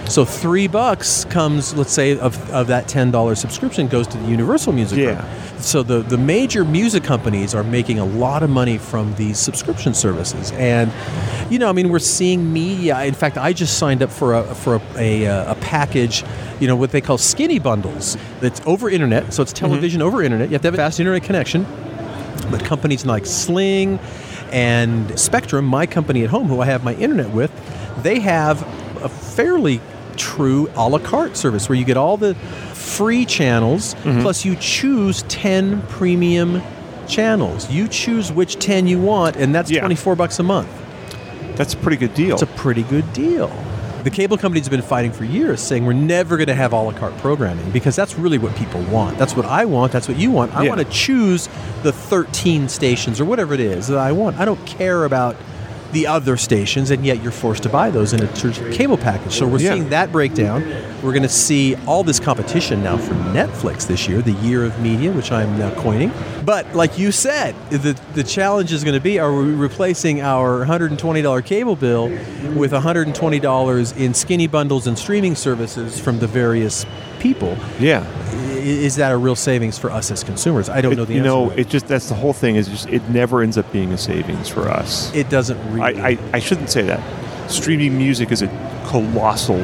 [0.09, 4.27] so three bucks comes let's say of, of that ten dollar subscription goes to the
[4.29, 5.14] Universal Music Yeah.
[5.20, 9.38] Group so the, the major music companies are making a lot of money from these
[9.38, 10.92] subscription services and
[11.51, 14.42] you know i mean we're seeing media in fact i just signed up for a
[14.55, 16.22] for a, a, a package
[16.61, 19.66] you know what they call skinny bundles that's over internet so it's mm-hmm.
[19.66, 21.66] television over internet you have to have a fast internet connection
[22.51, 23.99] but companies like Sling
[24.53, 27.51] and Spectrum, my company at home, who I have my internet with,
[28.03, 28.62] they have
[29.03, 29.81] a fairly
[30.16, 34.23] true a la carte service where you get all the free channels mm-hmm.
[34.23, 36.62] plus you choose 10 premium
[37.07, 37.71] channels.
[37.71, 39.81] You choose which 10 you want and that's Yeah.
[39.81, 40.69] 24 bucks a month.
[41.57, 42.35] That's a pretty good deal.
[42.35, 43.51] It's a pretty good deal.
[44.07, 46.81] The cable companies have been fighting for years, saying we're never going to have a
[46.81, 49.19] la carte programming because that's really what people want.
[49.19, 49.90] That's what I want.
[49.90, 50.55] That's what you want.
[50.55, 50.69] I Yeah.
[50.69, 51.49] want to choose
[51.83, 54.38] the 13 stations or whatever it is that I want.
[54.38, 55.35] I don't care about
[55.92, 58.29] the other stations, and yet you're forced to buy those in a
[58.72, 59.33] cable package.
[59.33, 59.72] So we're Yeah.
[59.75, 60.64] seeing that breakdown.
[61.03, 64.81] We're going to see all this competition now for Netflix this year, the year of
[64.81, 66.11] media, which I'm now coining.
[66.44, 70.64] But like you said, the, the challenge is going to be are we replacing our
[70.64, 72.09] $120 cable bill
[72.55, 76.85] with $120 in skinny bundles and streaming services from the various
[77.20, 77.57] people?
[77.81, 78.05] yeah.
[78.66, 80.68] Is that a real savings for us as consumers?
[80.68, 81.29] I don't It- know the you answer.
[81.31, 82.57] know, to it just that's the whole thing.
[82.57, 85.12] Is just it never ends up being a savings for us.
[85.14, 86.00] it doesn't really.
[86.00, 87.00] I, I, I shouldn't say that.
[87.50, 88.48] Streaming music is a
[88.88, 89.61] colossal,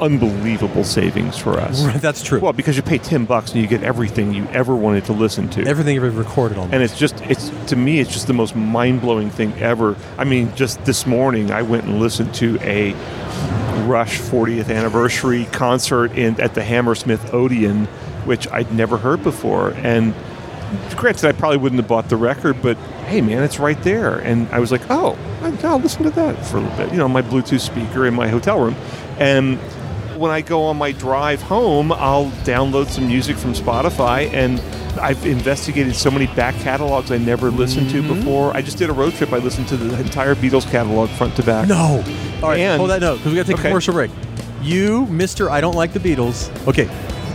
[0.00, 1.84] unbelievable savings for us.
[1.84, 2.40] Right, That's true.
[2.40, 5.48] Well, because you pay ten bucks and you get everything you ever wanted to listen
[5.50, 5.64] to.
[5.66, 8.56] Everything you ever recorded on and it's just it's to me it's just the most
[8.56, 12.94] mind-blowing thing ever i mean just this morning i went and listened to a
[13.82, 17.86] rush 40th anniversary concert in at the hammersmith odeon
[18.24, 19.70] which i'd never heard before.
[19.76, 20.14] And
[20.96, 24.18] granted i probably wouldn't have bought the record but hey man it's right there.
[24.18, 27.08] And i was like oh i'll listen to that for a little bit you know
[27.08, 28.76] my bluetooth speaker in my hotel room.
[29.18, 29.58] And
[30.22, 34.60] when I go on my drive home, I'll download some music from Spotify, and
[34.98, 38.08] I've investigated so many back catalogs I never listened Mm-hmm.
[38.08, 38.56] to before.
[38.56, 39.32] I just did a road trip.
[39.32, 41.68] I listened to the entire Beatles catalog front to back.
[41.68, 42.04] No.
[42.42, 43.68] All right, And- hold that note because we got to take Okay.
[43.68, 44.10] a commercial break.
[44.62, 46.50] You, Mister, I don't like the Beatles.
[46.68, 46.84] Okay,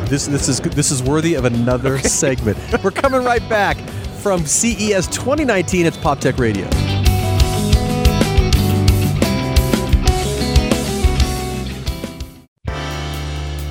[0.06, 2.58] this this is this is worthy of another segment.
[2.84, 3.78] We're coming right back
[4.22, 5.86] from CES 2019.
[5.86, 6.68] It's Pop Tech Radio.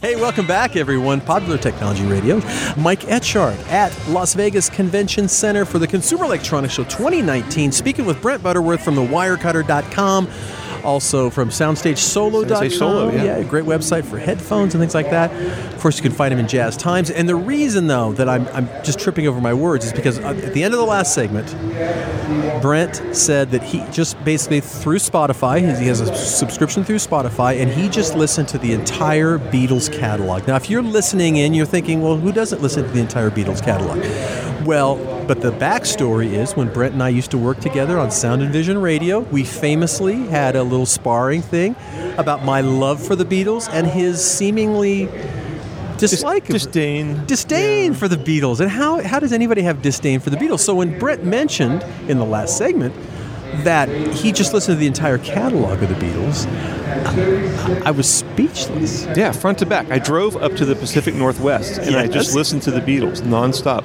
[0.00, 1.20] Hey, welcome back, everyone.
[1.20, 2.36] Popular Technology Radio.
[2.78, 8.18] Mike Etchart at Las Vegas Convention Center for the Consumer Electronics Show 2019, speaking with
[8.22, 10.26] Brent Butterworth from the Wirecutter.com.
[10.84, 12.48] Also from SoundstageSolo.com.
[12.48, 13.36] Soundstage Solo, yeah.
[13.36, 15.32] a great website for headphones and things like that.
[15.74, 17.10] Of course, you can find him in Jazz Times.
[17.10, 20.52] And the reason, though, that I'm, I'm just tripping over my words is because at
[20.52, 21.50] the end of the last segment,
[22.62, 27.70] Brent said that he just basically through Spotify, he has a subscription through Spotify, and
[27.70, 30.46] he just listened to the entire Beatles catalog.
[30.46, 33.62] Now, if you're listening in, you're thinking, well, who doesn't listen to the entire Beatles
[33.62, 34.49] catalog?
[34.64, 34.96] Well,
[35.26, 38.52] but the backstory is when Brent and I used to work together on Sound and
[38.52, 41.76] Vision Radio, we famously had a little sparring thing
[42.18, 45.08] about my love for the Beatles and his seemingly
[45.96, 47.24] dislike of disdain.
[47.26, 48.60] disdain for the Beatles.
[48.60, 50.60] And how, how does anybody have disdain for the Beatles?
[50.60, 52.94] So when Brett mentioned in the last segment
[53.64, 56.46] that he just listened to the entire catalog of the Beatles,
[56.90, 59.06] I, I was speechless.
[59.16, 59.90] Yeah, front to back.
[59.90, 63.84] I drove up to the Pacific Northwest and I just listened to the Beatles nonstop.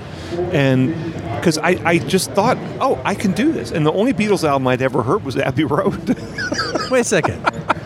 [0.54, 0.93] And
[1.36, 3.71] because I, I just thought, oh, I can do this.
[3.71, 6.17] And the only Beatles album I'd ever heard was Abbey Road.
[6.89, 7.43] Wait a second.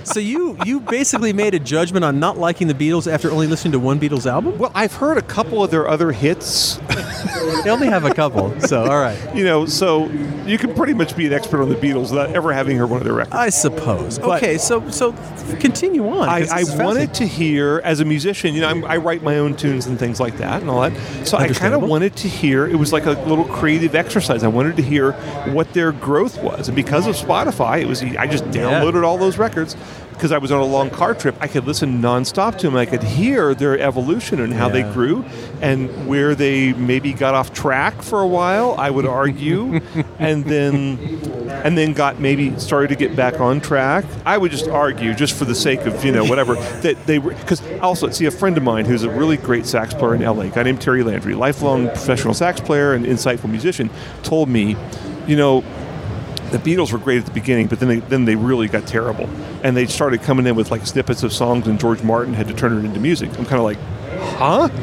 [0.10, 3.74] So you you basically made a judgment on not liking the Beatles after only listening
[3.74, 4.58] to one Beatles album?
[4.58, 6.80] Well, I've heard a couple of their other hits,
[7.64, 9.18] They only have a couple, so all right.
[9.36, 10.08] you know, so
[10.46, 13.02] you can pretty much be an expert on the Beatles without ever having heard one
[13.02, 13.36] of their records.
[13.36, 14.20] I suppose.
[14.20, 15.14] Okay, so so
[15.60, 16.30] continue on.
[16.30, 19.56] I, I wanted to hear, as a musician, you know, I'm, I write my own
[19.56, 21.28] tunes and things like that and all that.
[21.28, 24.44] So I kind of wanted to hear, it was like a little creative exercise.
[24.44, 25.14] I wanted to hear
[25.52, 26.68] what their growth was.
[26.68, 29.76] And because of Spotify, it was, I just downloaded all those records
[30.20, 31.38] because I was on a long car trip.
[31.40, 32.76] I could listen nonstop to them.
[32.76, 35.24] I could hear their evolution and how they grew
[35.62, 39.80] and where they maybe got off track for a while, I would argue,
[40.20, 41.00] and then
[41.64, 44.04] and then got maybe started to get back on track.
[44.26, 47.34] I would just argue, just for the sake of you know whatever, that they were
[47.34, 50.44] because also see a friend of mine who's a really great sax player in LA,
[50.44, 53.90] a guy named Terry Landry, lifelong professional sax player and insightful musician,
[54.24, 54.76] told me,
[55.28, 55.64] you know.
[56.52, 59.30] The Beatles were great at the beginning, but then they then they really got terrible,
[59.64, 62.54] and they started coming in with like snippets of songs, and George Martin had to
[62.54, 63.30] turn it into music.
[63.38, 63.78] I'm kind of like,
[64.38, 64.70] huh?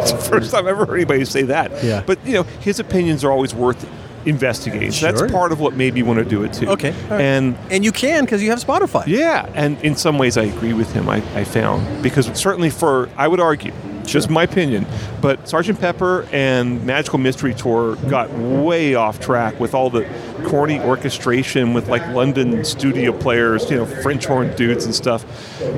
[0.00, 1.82] It's the first time I've ever heard anybody say that.
[1.84, 2.02] Yeah.
[2.06, 3.86] But you know, his opinions are always worth
[4.24, 4.90] investigating.
[4.92, 5.10] Sure.
[5.12, 6.68] that's part of what made me want to do it too.
[6.70, 7.20] Okay, right.
[7.20, 9.06] And and you can because you have Spotify.
[9.06, 11.08] yeah, and in some ways I agree with him.
[11.08, 13.72] I, I found because certainly for I would argue,
[14.04, 14.86] just my opinion,
[15.20, 20.08] but Sergeant Pepper and Magical Mystery Tour got way off track with all the
[20.46, 25.24] corny orchestration with like London studio players, you know, French horn dudes and stuff.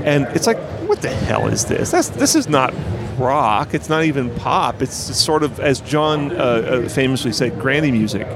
[0.04, 0.58] And it's like,
[0.88, 1.90] what the hell is this?
[1.90, 2.72] That's this is not
[3.18, 3.74] rock.
[3.74, 4.82] It's not even pop.
[4.82, 8.26] It's sort of, as John uh, uh, famously said, granny music.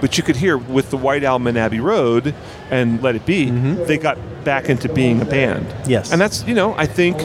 [0.00, 2.34] But you could hear with the White Album and Abbey Road
[2.70, 5.66] and Let It Be, they got back into being a band.
[5.88, 6.12] Yes.
[6.12, 7.16] And that's, you know, I think,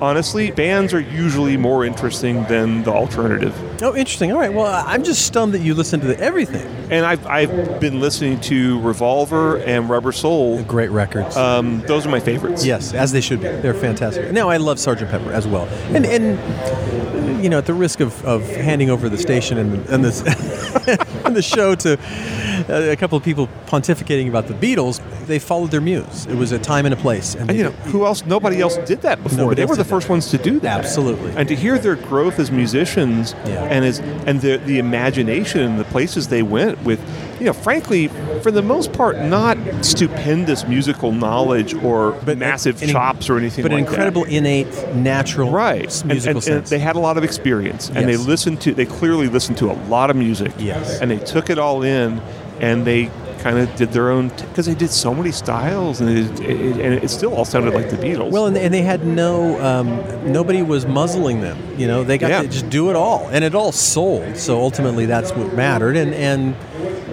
[0.00, 3.54] honestly, bands are usually more interesting than the alternative.
[3.82, 4.32] Oh, interesting.
[4.32, 4.52] All right.
[4.52, 6.66] Well, I'm just stunned that you listen to the, everything.
[6.90, 10.62] And I've, I've been listening to Revolver and Rubber Soul.
[10.64, 11.36] Great records.
[11.36, 12.64] Um, those are my favorites.
[12.64, 13.48] Yes, as they should be.
[13.48, 14.32] They're fantastic.
[14.32, 15.66] Now, I love Sergeant Pepper as well.
[15.94, 20.04] And, and you know, at the risk of, of handing over the station and, and,
[20.04, 20.20] this,
[21.24, 21.98] and the show to
[22.68, 26.26] uh, a couple of people pontificating about the Beatles, they followed their muse.
[26.26, 27.34] It was a time and a place.
[27.34, 28.24] And, And you know, who else?
[28.24, 29.54] Nobody else did that before.
[29.54, 30.12] They were the first that.
[30.12, 30.78] ones to do that.
[30.80, 31.32] Absolutely.
[31.36, 33.64] And to hear their growth as musicians Yeah.
[33.64, 37.00] and as and the the imagination and the places they went with,
[37.40, 38.08] you know, frankly,
[38.42, 43.62] for the most part, not stupendous musical knowledge or But massive an- chops or anything
[43.62, 44.32] but like an incredible, that.
[44.32, 46.70] innate, natural Right, and, musical and- and sense.
[46.70, 48.74] they had a lot of experience, and they listened to.
[48.74, 50.45] They clearly listened to a lot of music.
[50.58, 51.00] Yes.
[51.00, 52.20] and they took it all in,
[52.60, 56.40] and they kind of did their own because they did so many styles, and it,
[56.40, 58.30] it, and it still all sounded like the Beatles.
[58.30, 61.58] Well, and, and they had no, um, nobody was muzzling them.
[61.78, 62.42] You know, they got Yeah.
[62.42, 64.36] to just do it all, and it all sold.
[64.36, 65.96] So ultimately, that's what mattered.
[65.96, 66.56] And and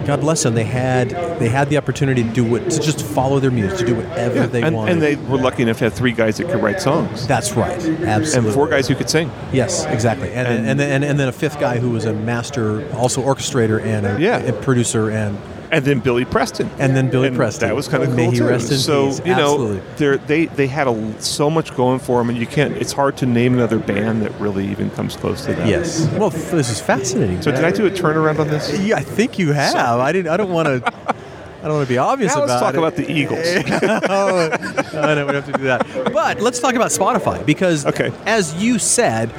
[0.06, 3.40] God bless them, they had they had the opportunity to do what to just follow
[3.40, 4.92] their muse, to do whatever Yeah, they and, wanted.
[4.92, 7.76] and they were lucky enough to have three guys that could write songs that's right,
[7.78, 8.34] absolutely.
[8.48, 9.30] and four guys who could sing.
[9.52, 10.32] Yes, exactly.
[10.32, 13.22] And And- and, then, and and then a fifth guy who was a master, also
[13.22, 14.38] orchestrator and a, Yeah.
[14.38, 15.38] a producer and
[15.74, 16.70] And then Billy Preston.
[16.78, 17.68] And then Billy And Preston.
[17.68, 18.46] That was kind of cool May he too.
[18.46, 19.18] rest in so peace.
[19.26, 22.76] you know, they they had a, so much going for them, and you can't.
[22.76, 25.66] It's hard to name another band that really even comes close to that.
[25.68, 26.08] yes.
[26.12, 27.42] Well, this is fascinating.
[27.42, 28.78] So did I do a turnaround on this?
[28.80, 29.74] Yeah, I think you have.
[29.74, 30.30] I didn't.
[30.30, 31.14] I don't want to.
[31.64, 32.78] I don't want to be obvious Now about let's talk it.
[32.78, 33.46] about the Eagles.
[34.10, 35.86] oh, we don't have to do that.
[36.12, 38.12] But let's talk about Spotify because, Okay.
[38.26, 39.30] as you said,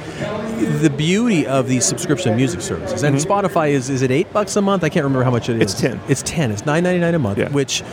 [0.82, 4.60] the beauty of these subscription music services and Spotify is is it eight bucks a
[4.60, 4.82] month?
[4.82, 5.72] I can't remember how much it is.
[5.76, 5.86] Mm-hmm.
[5.86, 6.10] It's 10.
[6.10, 6.50] It's ten.
[6.50, 7.48] It's nine ninety nine a month, Yeah.
[7.50, 7.84] which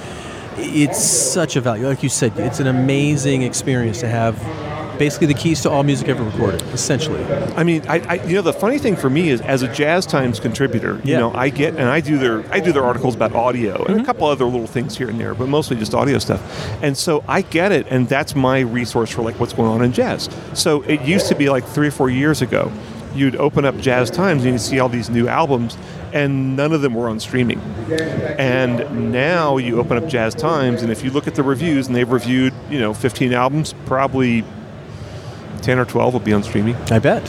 [0.57, 1.87] it's such a value.
[1.87, 4.35] Like you said, it's an amazing experience to have.
[4.97, 7.23] Basically, the keys to all music ever recorded, essentially.
[7.55, 10.05] I mean, I, I you know the funny thing for me is as a Jazz
[10.05, 11.19] Times contributor, you Yeah.
[11.19, 13.97] know, I get and I do their I do their articles about audio and a
[13.97, 14.05] mm-hmm.
[14.05, 16.41] couple other little things here and there, but mostly just audio stuff.
[16.81, 19.91] And so I get it, and that's my resource for like what's going on in
[19.93, 20.29] jazz.
[20.53, 22.71] So it used to be like three or four years ago,
[23.15, 25.77] you'd open up Jazz Times and you'd see all these new albums,
[26.13, 27.59] and none of them were on streaming.
[28.37, 31.95] And now you open up Jazz Times, and if you look at the reviews, and
[31.95, 34.43] they've reviewed you know 15 albums, probably
[35.63, 37.23] 10 or 12 will be on streaming I bet.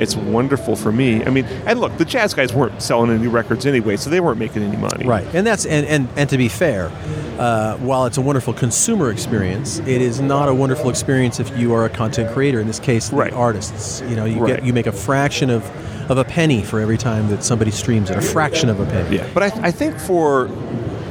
[0.00, 1.24] it's wonderful for me.
[1.24, 4.38] I mean, and look, the jazz guys weren't selling any records anyway, so they weren't
[4.38, 5.06] making any money.
[5.06, 6.90] Right, and that's and and, and to be fair,
[7.38, 11.72] uh, while it's a wonderful consumer experience, it is not a wonderful experience if you
[11.74, 12.60] are a content creator.
[12.60, 13.32] In this case, the Right.
[13.32, 14.02] artists.
[14.08, 14.56] You know, you Right.
[14.56, 15.62] get you make a fraction of
[16.10, 18.16] of a penny for every time that somebody streams it.
[18.18, 19.16] A fraction of a penny.
[19.16, 20.48] Yeah, but I, I think for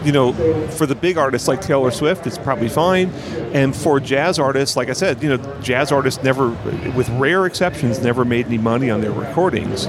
[0.03, 0.33] you know,
[0.69, 3.09] for the big artists like Taylor Swift, it's probably fine.
[3.53, 6.49] And for jazz artists, like I said, you know, jazz artists never,
[6.95, 9.87] with rare exceptions, never made any money on their recordings.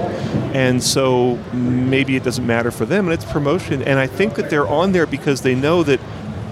[0.53, 3.81] And so maybe it doesn't matter for them, and it's promotion.
[3.83, 5.99] And I think that they're on there because they know that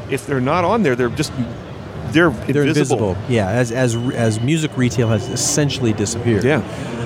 [0.10, 1.32] if they're not on there, they're just
[2.12, 3.18] they're, They're invisible.
[3.28, 6.44] Yeah, as as as music retail has essentially disappeared.
[6.44, 6.62] Yeah.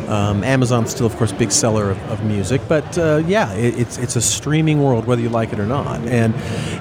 [0.08, 3.97] Um, Amazon's still, of course, big seller of, of music, but uh, yeah, it, it's
[3.97, 5.99] it's a streaming world, whether you like it or not.
[6.08, 6.34] And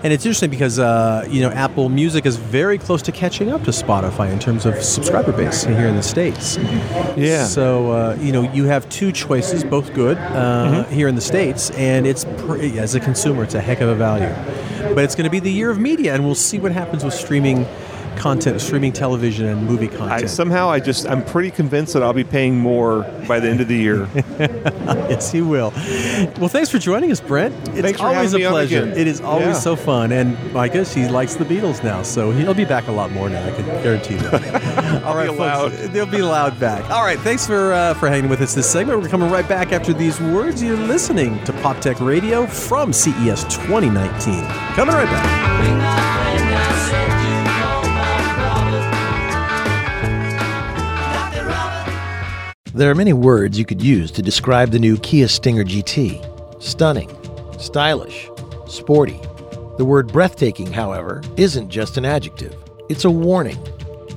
[0.04, 3.64] and it's interesting because uh, you know Apple Music is very close to catching up
[3.64, 6.56] to Spotify in terms of subscriber base here in the states.
[7.16, 7.44] Yeah.
[7.46, 11.70] So uh, you know you have two choices, both good uh, here in the states,
[11.70, 14.34] and it's as a consumer, it's a heck of a value.
[14.94, 17.14] But it's going to be the year of media, and we'll see what happens with
[17.14, 17.66] streaming
[18.16, 20.30] content, streaming television, and movie I, content.
[20.30, 23.68] somehow I just I'm pretty convinced that I'll be paying more by the end of
[23.68, 24.08] the year.
[24.38, 25.70] yes, you will.
[26.38, 27.54] Well, thanks for joining us, Brent.
[27.70, 28.86] It's Thanks always a pleasure.
[28.88, 29.52] It is always Yeah.
[29.54, 30.12] so fun.
[30.12, 33.44] And Micah, she likes the Beatles now, so he'll be back a lot more now.
[33.46, 35.02] I can guarantee that.
[35.04, 35.92] All right, be folks, loud.
[35.92, 36.88] they'll be loud back.
[36.90, 39.00] All right, thanks for uh, for hanging with us this segment.
[39.02, 40.62] We're coming right back after these words.
[40.62, 44.44] You're listening to Pop Tech Radio from CES 2019.
[44.74, 46.25] Coming right back.
[52.76, 56.22] There are many words you could use to describe the new Kia Stinger GT
[56.62, 57.08] stunning,
[57.58, 58.28] stylish,
[58.66, 59.18] sporty.
[59.78, 62.54] The word breathtaking, however, isn't just an adjective,
[62.90, 63.56] it's a warning.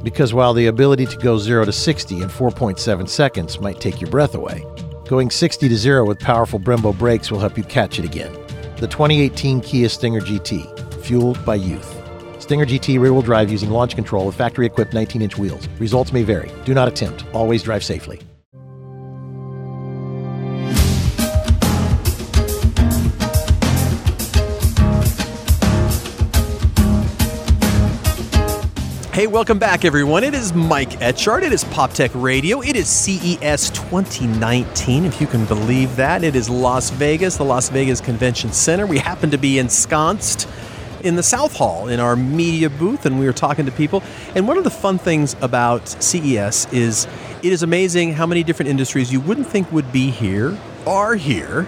[0.04, 4.10] Because while the ability to go 0 to 60 in 4.7 seconds might take your
[4.10, 4.66] breath away,
[5.08, 8.34] going 60 to 0 with powerful Brembo brakes will help you catch it again.
[8.76, 11.96] The 2018 Kia Stinger GT, fueled by youth.
[12.40, 15.66] Stinger GT rear wheel drive using launch control with factory equipped 19 inch wheels.
[15.80, 16.52] Results may vary.
[16.66, 17.24] Do not attempt.
[17.32, 18.20] Always drive safely.
[29.20, 30.24] Hey, welcome back, everyone.
[30.24, 31.42] It is Mike Etchart.
[31.42, 32.62] It is Pop Tech Radio.
[32.62, 36.24] It is CES 2019, if you can believe that.
[36.24, 38.88] It is Las Vegas, the Las Vegas Convention Center.
[38.88, 40.48] We happen to be ensconced
[41.04, 44.02] in the South Hall in our media booth, and we were talking to people.
[44.36, 47.06] And one of the fun things about CES is
[47.44, 50.58] it is amazing how many different industries you wouldn't think would be here
[50.88, 51.68] are here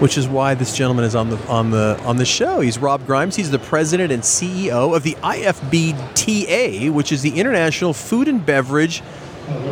[0.00, 2.60] which is why this gentleman is on the on the on the show.
[2.60, 3.36] He's Rob Grimes.
[3.36, 9.02] He's the president and CEO of the IFBTA, which is the International Food and Beverage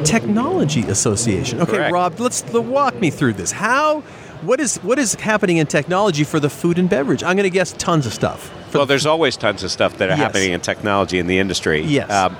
[0.04, 1.60] Technology Association.
[1.60, 1.92] Okay, Correct.
[1.92, 3.52] Rob, let's walk me through this.
[3.52, 4.00] How
[4.42, 7.22] what is what is happening in technology for the food and beverage?
[7.22, 8.52] I'm going to guess tons of stuff.
[8.72, 10.18] Well, the- there's always tons of stuff that are Yes.
[10.18, 11.80] happening in technology in the industry.
[11.82, 12.10] Yes.
[12.10, 12.36] Um,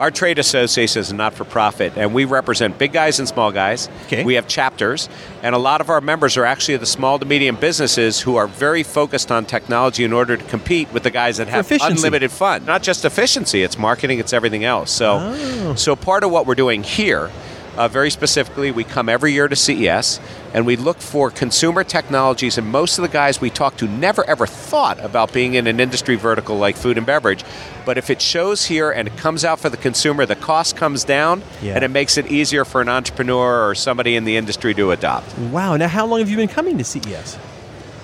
[0.00, 3.88] our trade association is not for profit, and we represent big guys and small guys.
[4.06, 4.24] Okay.
[4.24, 5.10] We have chapters,
[5.42, 8.46] and a lot of our members are actually the small to medium businesses who are
[8.46, 12.64] very focused on technology in order to compete with the guys that have unlimited fun.
[12.64, 14.90] Not just efficiency; it's marketing, it's everything else.
[14.90, 15.74] So, Oh.
[15.74, 17.30] so part of what we're doing here.
[17.76, 20.20] Uh, very specifically, we come every year to CES
[20.52, 22.58] and we look for consumer technologies.
[22.58, 25.80] And most of the guys we talk to never ever thought about being in an
[25.80, 27.44] industry vertical like food and beverage.
[27.86, 31.04] But if it shows here and it comes out for the consumer, the cost comes
[31.04, 31.74] down Yeah.
[31.76, 35.36] and it makes it easier for an entrepreneur or somebody in the industry to adopt.
[35.38, 35.76] wow.
[35.76, 37.38] Now, how long have you been coming to CES?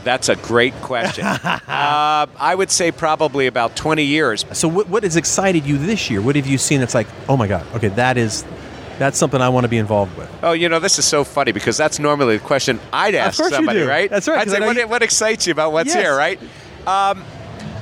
[0.05, 1.25] That's a great question.
[1.27, 4.45] uh, I would say probably about 20 years.
[4.53, 6.23] So, what, what has excited you this year?
[6.23, 8.45] What have you seen that's like, oh my god, okay, that is
[8.99, 10.29] that's something I want to be involved with.
[10.43, 13.81] Oh, you know, this is so funny because that's normally the question I'd ask somebody,
[13.83, 14.09] right?
[14.11, 16.03] That's right, I'd say, what, what excites you about what's Yes.
[16.03, 16.41] here, right?
[16.87, 17.25] Um,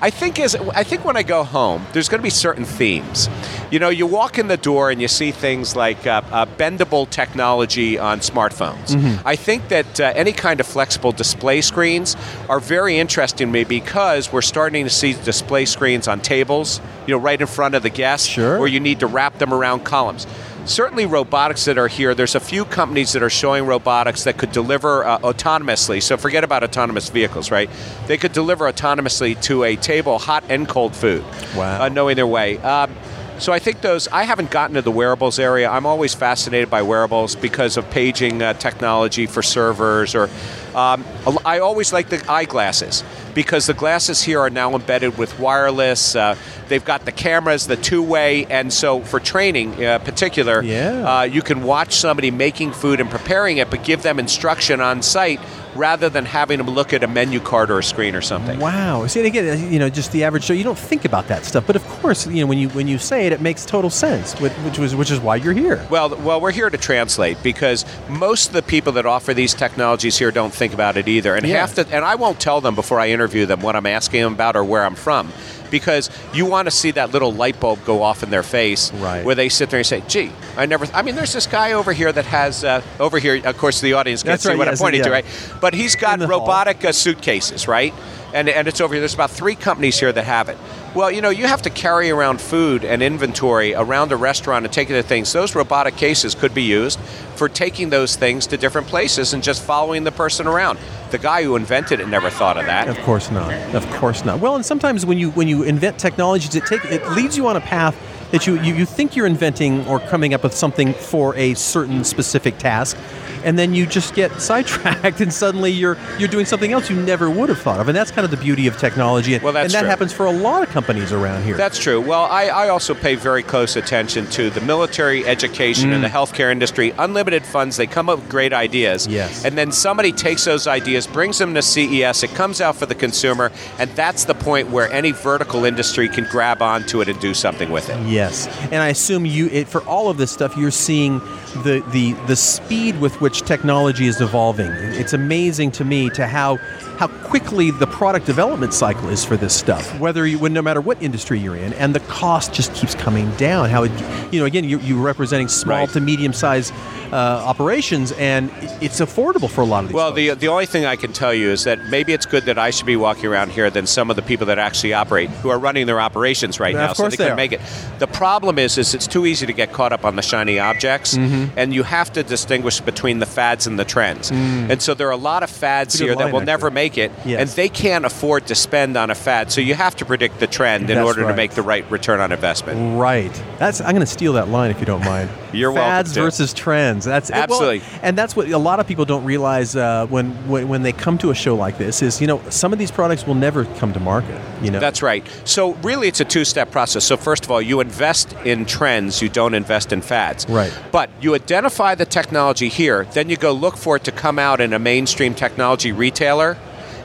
[0.03, 3.29] I think is I think when I go home, there's going to be certain themes.
[3.71, 7.09] You know, you walk in the door and you see things like uh, uh, bendable
[7.09, 8.89] technology on smartphones.
[8.95, 9.27] Mm-hmm.
[9.27, 12.17] I think that uh, any kind of flexible display screens
[12.51, 16.81] are very interesting to me because we're starting to see display screens on tables.
[17.07, 18.59] You know, right in front of the guest, Sure.
[18.59, 20.27] where you need to wrap them around columns.
[20.67, 24.51] Certainly, robotics that are here, there's a few companies that are showing robotics that could
[24.51, 26.03] deliver uh, autonomously.
[26.03, 27.69] So, forget about autonomous vehicles, right?
[28.07, 31.23] They could deliver autonomously to a table hot and cold food,
[31.55, 31.83] Wow.
[31.83, 32.57] uh, knowing their way.
[32.59, 32.95] Um,
[33.39, 35.69] so, I think those, I haven't gotten to the wearables area.
[35.69, 40.31] I'm always fascinated by wearables because of paging uh, technology for servers, or
[40.75, 41.05] um,
[41.45, 43.05] I always like the eyeglasses
[43.35, 46.17] because the glasses here are now embedded with wireless.
[46.17, 46.37] Uh,
[46.69, 51.19] they've got the cameras, the two-way, and so for training, uh, particular, Yeah.
[51.21, 55.03] uh, you can watch somebody making food and preparing it, but give them instruction on
[55.03, 55.41] site
[55.75, 58.61] rather than having them look at a menu card or a screen or something.
[58.61, 59.09] Wow.
[59.09, 61.67] See, and again, you know, just the average Joe, you don't think about that stuff,
[61.67, 64.39] but of course, you know, when you when you say it, it makes total sense,
[64.41, 65.85] which, which was which is why you're here.
[65.91, 70.17] Well, well, we're here to translate because most of the people that offer these technologies
[70.17, 71.59] here don't think about it either, and Yeah.
[71.59, 74.35] half the, and I won't tell them before I interview them what I'm asking them
[74.35, 75.33] about or where I'm from,
[75.75, 79.25] because you want to see that little light bulb go off in their face, Right.
[79.25, 81.93] Where they sit there and say, "Gee, I never." I mean, there's this guy over
[81.93, 83.41] here that has uh, over here.
[83.45, 85.27] Of course, the audience can't That's see right, what yes, I'm pointing to, right?
[85.61, 87.93] But he's got robotic uh, suitcases, right?
[88.35, 89.01] And, and it's over here.
[89.01, 90.59] There's about three companies here that have it.
[90.95, 94.75] Well, you know, you have to carry around food and inventory around a restaurant and
[94.75, 95.33] taking the things.
[95.33, 96.99] Those robotic cases could be used
[97.37, 100.79] for taking those things to different places and just following the person around.
[101.13, 102.89] The guy who invented it never thought of that.
[102.89, 103.53] Of course not.
[103.75, 104.41] Of course not.
[104.41, 107.57] Well, and sometimes when you when you invent technologies, it take it leads you on
[107.57, 107.97] a path
[108.35, 112.03] that you, you, you think you're inventing or coming up with something for a certain
[112.03, 112.97] specific task,
[113.45, 117.31] and then you just get sidetracked and suddenly you're you're doing something else you never
[117.31, 117.89] would have thought of.
[117.89, 119.39] And that's kind of the beauty of technology.
[119.39, 119.89] Well, that's and that true.
[119.89, 121.57] happens for a lot of companies around here.
[121.57, 122.01] That's true.
[122.01, 126.13] Well, I, I also pay very close attention to the military education and the mm.
[126.13, 126.93] healthcare industry.
[126.99, 129.07] Unlimited funds, they come up with great ideas.
[129.07, 129.45] Yes.
[129.45, 132.95] And then somebody takes those ideas, brings them to CES, it comes out for the
[132.95, 137.35] consumer, and that's the point where any vertical industry can grab onto it and do
[137.35, 138.01] something with it.
[138.07, 141.21] Yes, and I assume you it, for all of this stuff, you're seeing
[141.63, 144.71] the, the the speed with which technology is evolving.
[144.71, 146.59] It's amazing to me to how
[146.99, 149.99] how quickly the product development cycle is for this stuff.
[149.99, 153.31] Whether you, when no matter what industry you're in, and the cost just keeps coming
[153.33, 153.69] down.
[153.71, 153.93] How it,
[154.33, 155.89] you know, again, you, you're representing small Right.
[155.91, 156.73] to medium sized
[157.13, 159.95] uh, operations, and it's affordable for a lot of these.
[159.95, 160.17] Well, folks.
[160.17, 162.71] the, the only thing I can tell you is that maybe it's good that I
[162.71, 165.59] should be walking around here than some of the people that actually operate, who are
[165.59, 167.61] running their operations right now, so they they can make it.
[167.99, 171.17] The problem is, is it's too easy to get caught up on the shiny objects,
[171.17, 171.57] Mm-hmm.
[171.59, 174.31] and you have to distinguish between the fads and the trends.
[174.31, 176.67] And so there are a lot of fads It's a good here that will never
[176.67, 176.75] actually.
[176.85, 177.41] Make it, Yes.
[177.41, 179.51] and they can't afford to spend on a fad.
[179.51, 181.31] So you have to predict the trend in That's order right.
[181.31, 182.99] to make the right return on investment.
[183.01, 183.33] Right.
[183.59, 185.31] That's I'm going to steal that line if you don't mind.
[185.53, 187.05] You're welcome Fads versus trends.
[187.05, 187.83] That's well, Absolutely.
[188.03, 191.17] and that's what a lot of people don't realize uh, when, when when they come
[191.19, 193.93] to a show like this is you know some of these products will never come
[193.93, 194.41] to market.
[194.63, 194.81] You know.
[194.81, 195.25] That's right.
[195.45, 197.05] So really, it's a two-step process.
[197.05, 199.23] So first of all, you invest in trends.
[199.23, 200.47] You don't invest in fads.
[200.49, 200.73] Right.
[200.91, 203.05] But you identify the technology here.
[203.13, 206.57] Then you go look for it to come out in a mainstream technology retailer.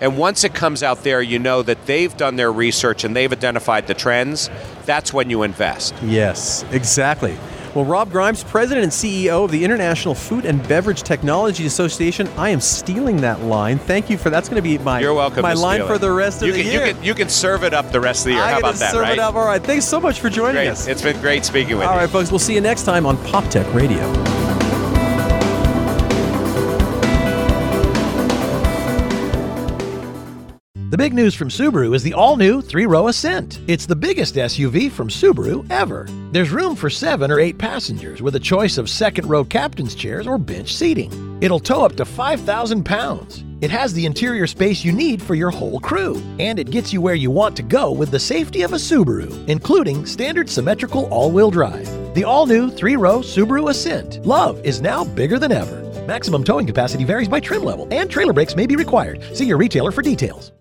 [0.01, 3.31] And once it comes out there, you know that they've done their research and they've
[3.31, 4.49] identified the trends.
[4.85, 5.93] That's when you invest.
[6.03, 7.37] Yes, exactly.
[7.75, 12.49] Well, Rob Grimes, President and CEO of the International Food and Beverage Technology Association, I
[12.49, 13.77] am stealing that line.
[13.77, 15.43] Thank you for that's going to be my You're welcome.
[15.43, 16.87] my line for the rest of you the can, year.
[16.87, 18.41] You can, you can serve it up the rest of the year.
[18.41, 19.13] I'm How about that, serve right?
[19.13, 19.35] it up.
[19.35, 19.63] All right.
[19.63, 20.69] Thanks so much for joining Great.
[20.69, 20.87] us.
[20.87, 21.99] It's been great speaking with All you.
[21.99, 22.31] All right, folks.
[22.31, 24.38] We'll see you next time on Pop Tech Radio.
[30.89, 33.59] The big news from Subaru is the all new three row Ascent.
[33.67, 36.07] It's the biggest SUV from Subaru ever.
[36.31, 40.25] There's room for seven or eight passengers with a choice of second row captain's chairs
[40.25, 41.37] or bench seating.
[41.41, 43.43] It'll tow up to 5,000 pounds.
[43.61, 47.01] It has the interior space you need for your whole crew, and it gets you
[47.01, 51.31] where you want to go with the safety of a Subaru, including standard symmetrical all
[51.31, 51.85] wheel drive.
[52.15, 54.25] The all new three row Subaru Ascent.
[54.25, 55.83] Love is now bigger than ever.
[56.07, 59.23] Maximum towing capacity varies by trim level, and trailer brakes may be required.
[59.35, 60.51] See your retailer for details.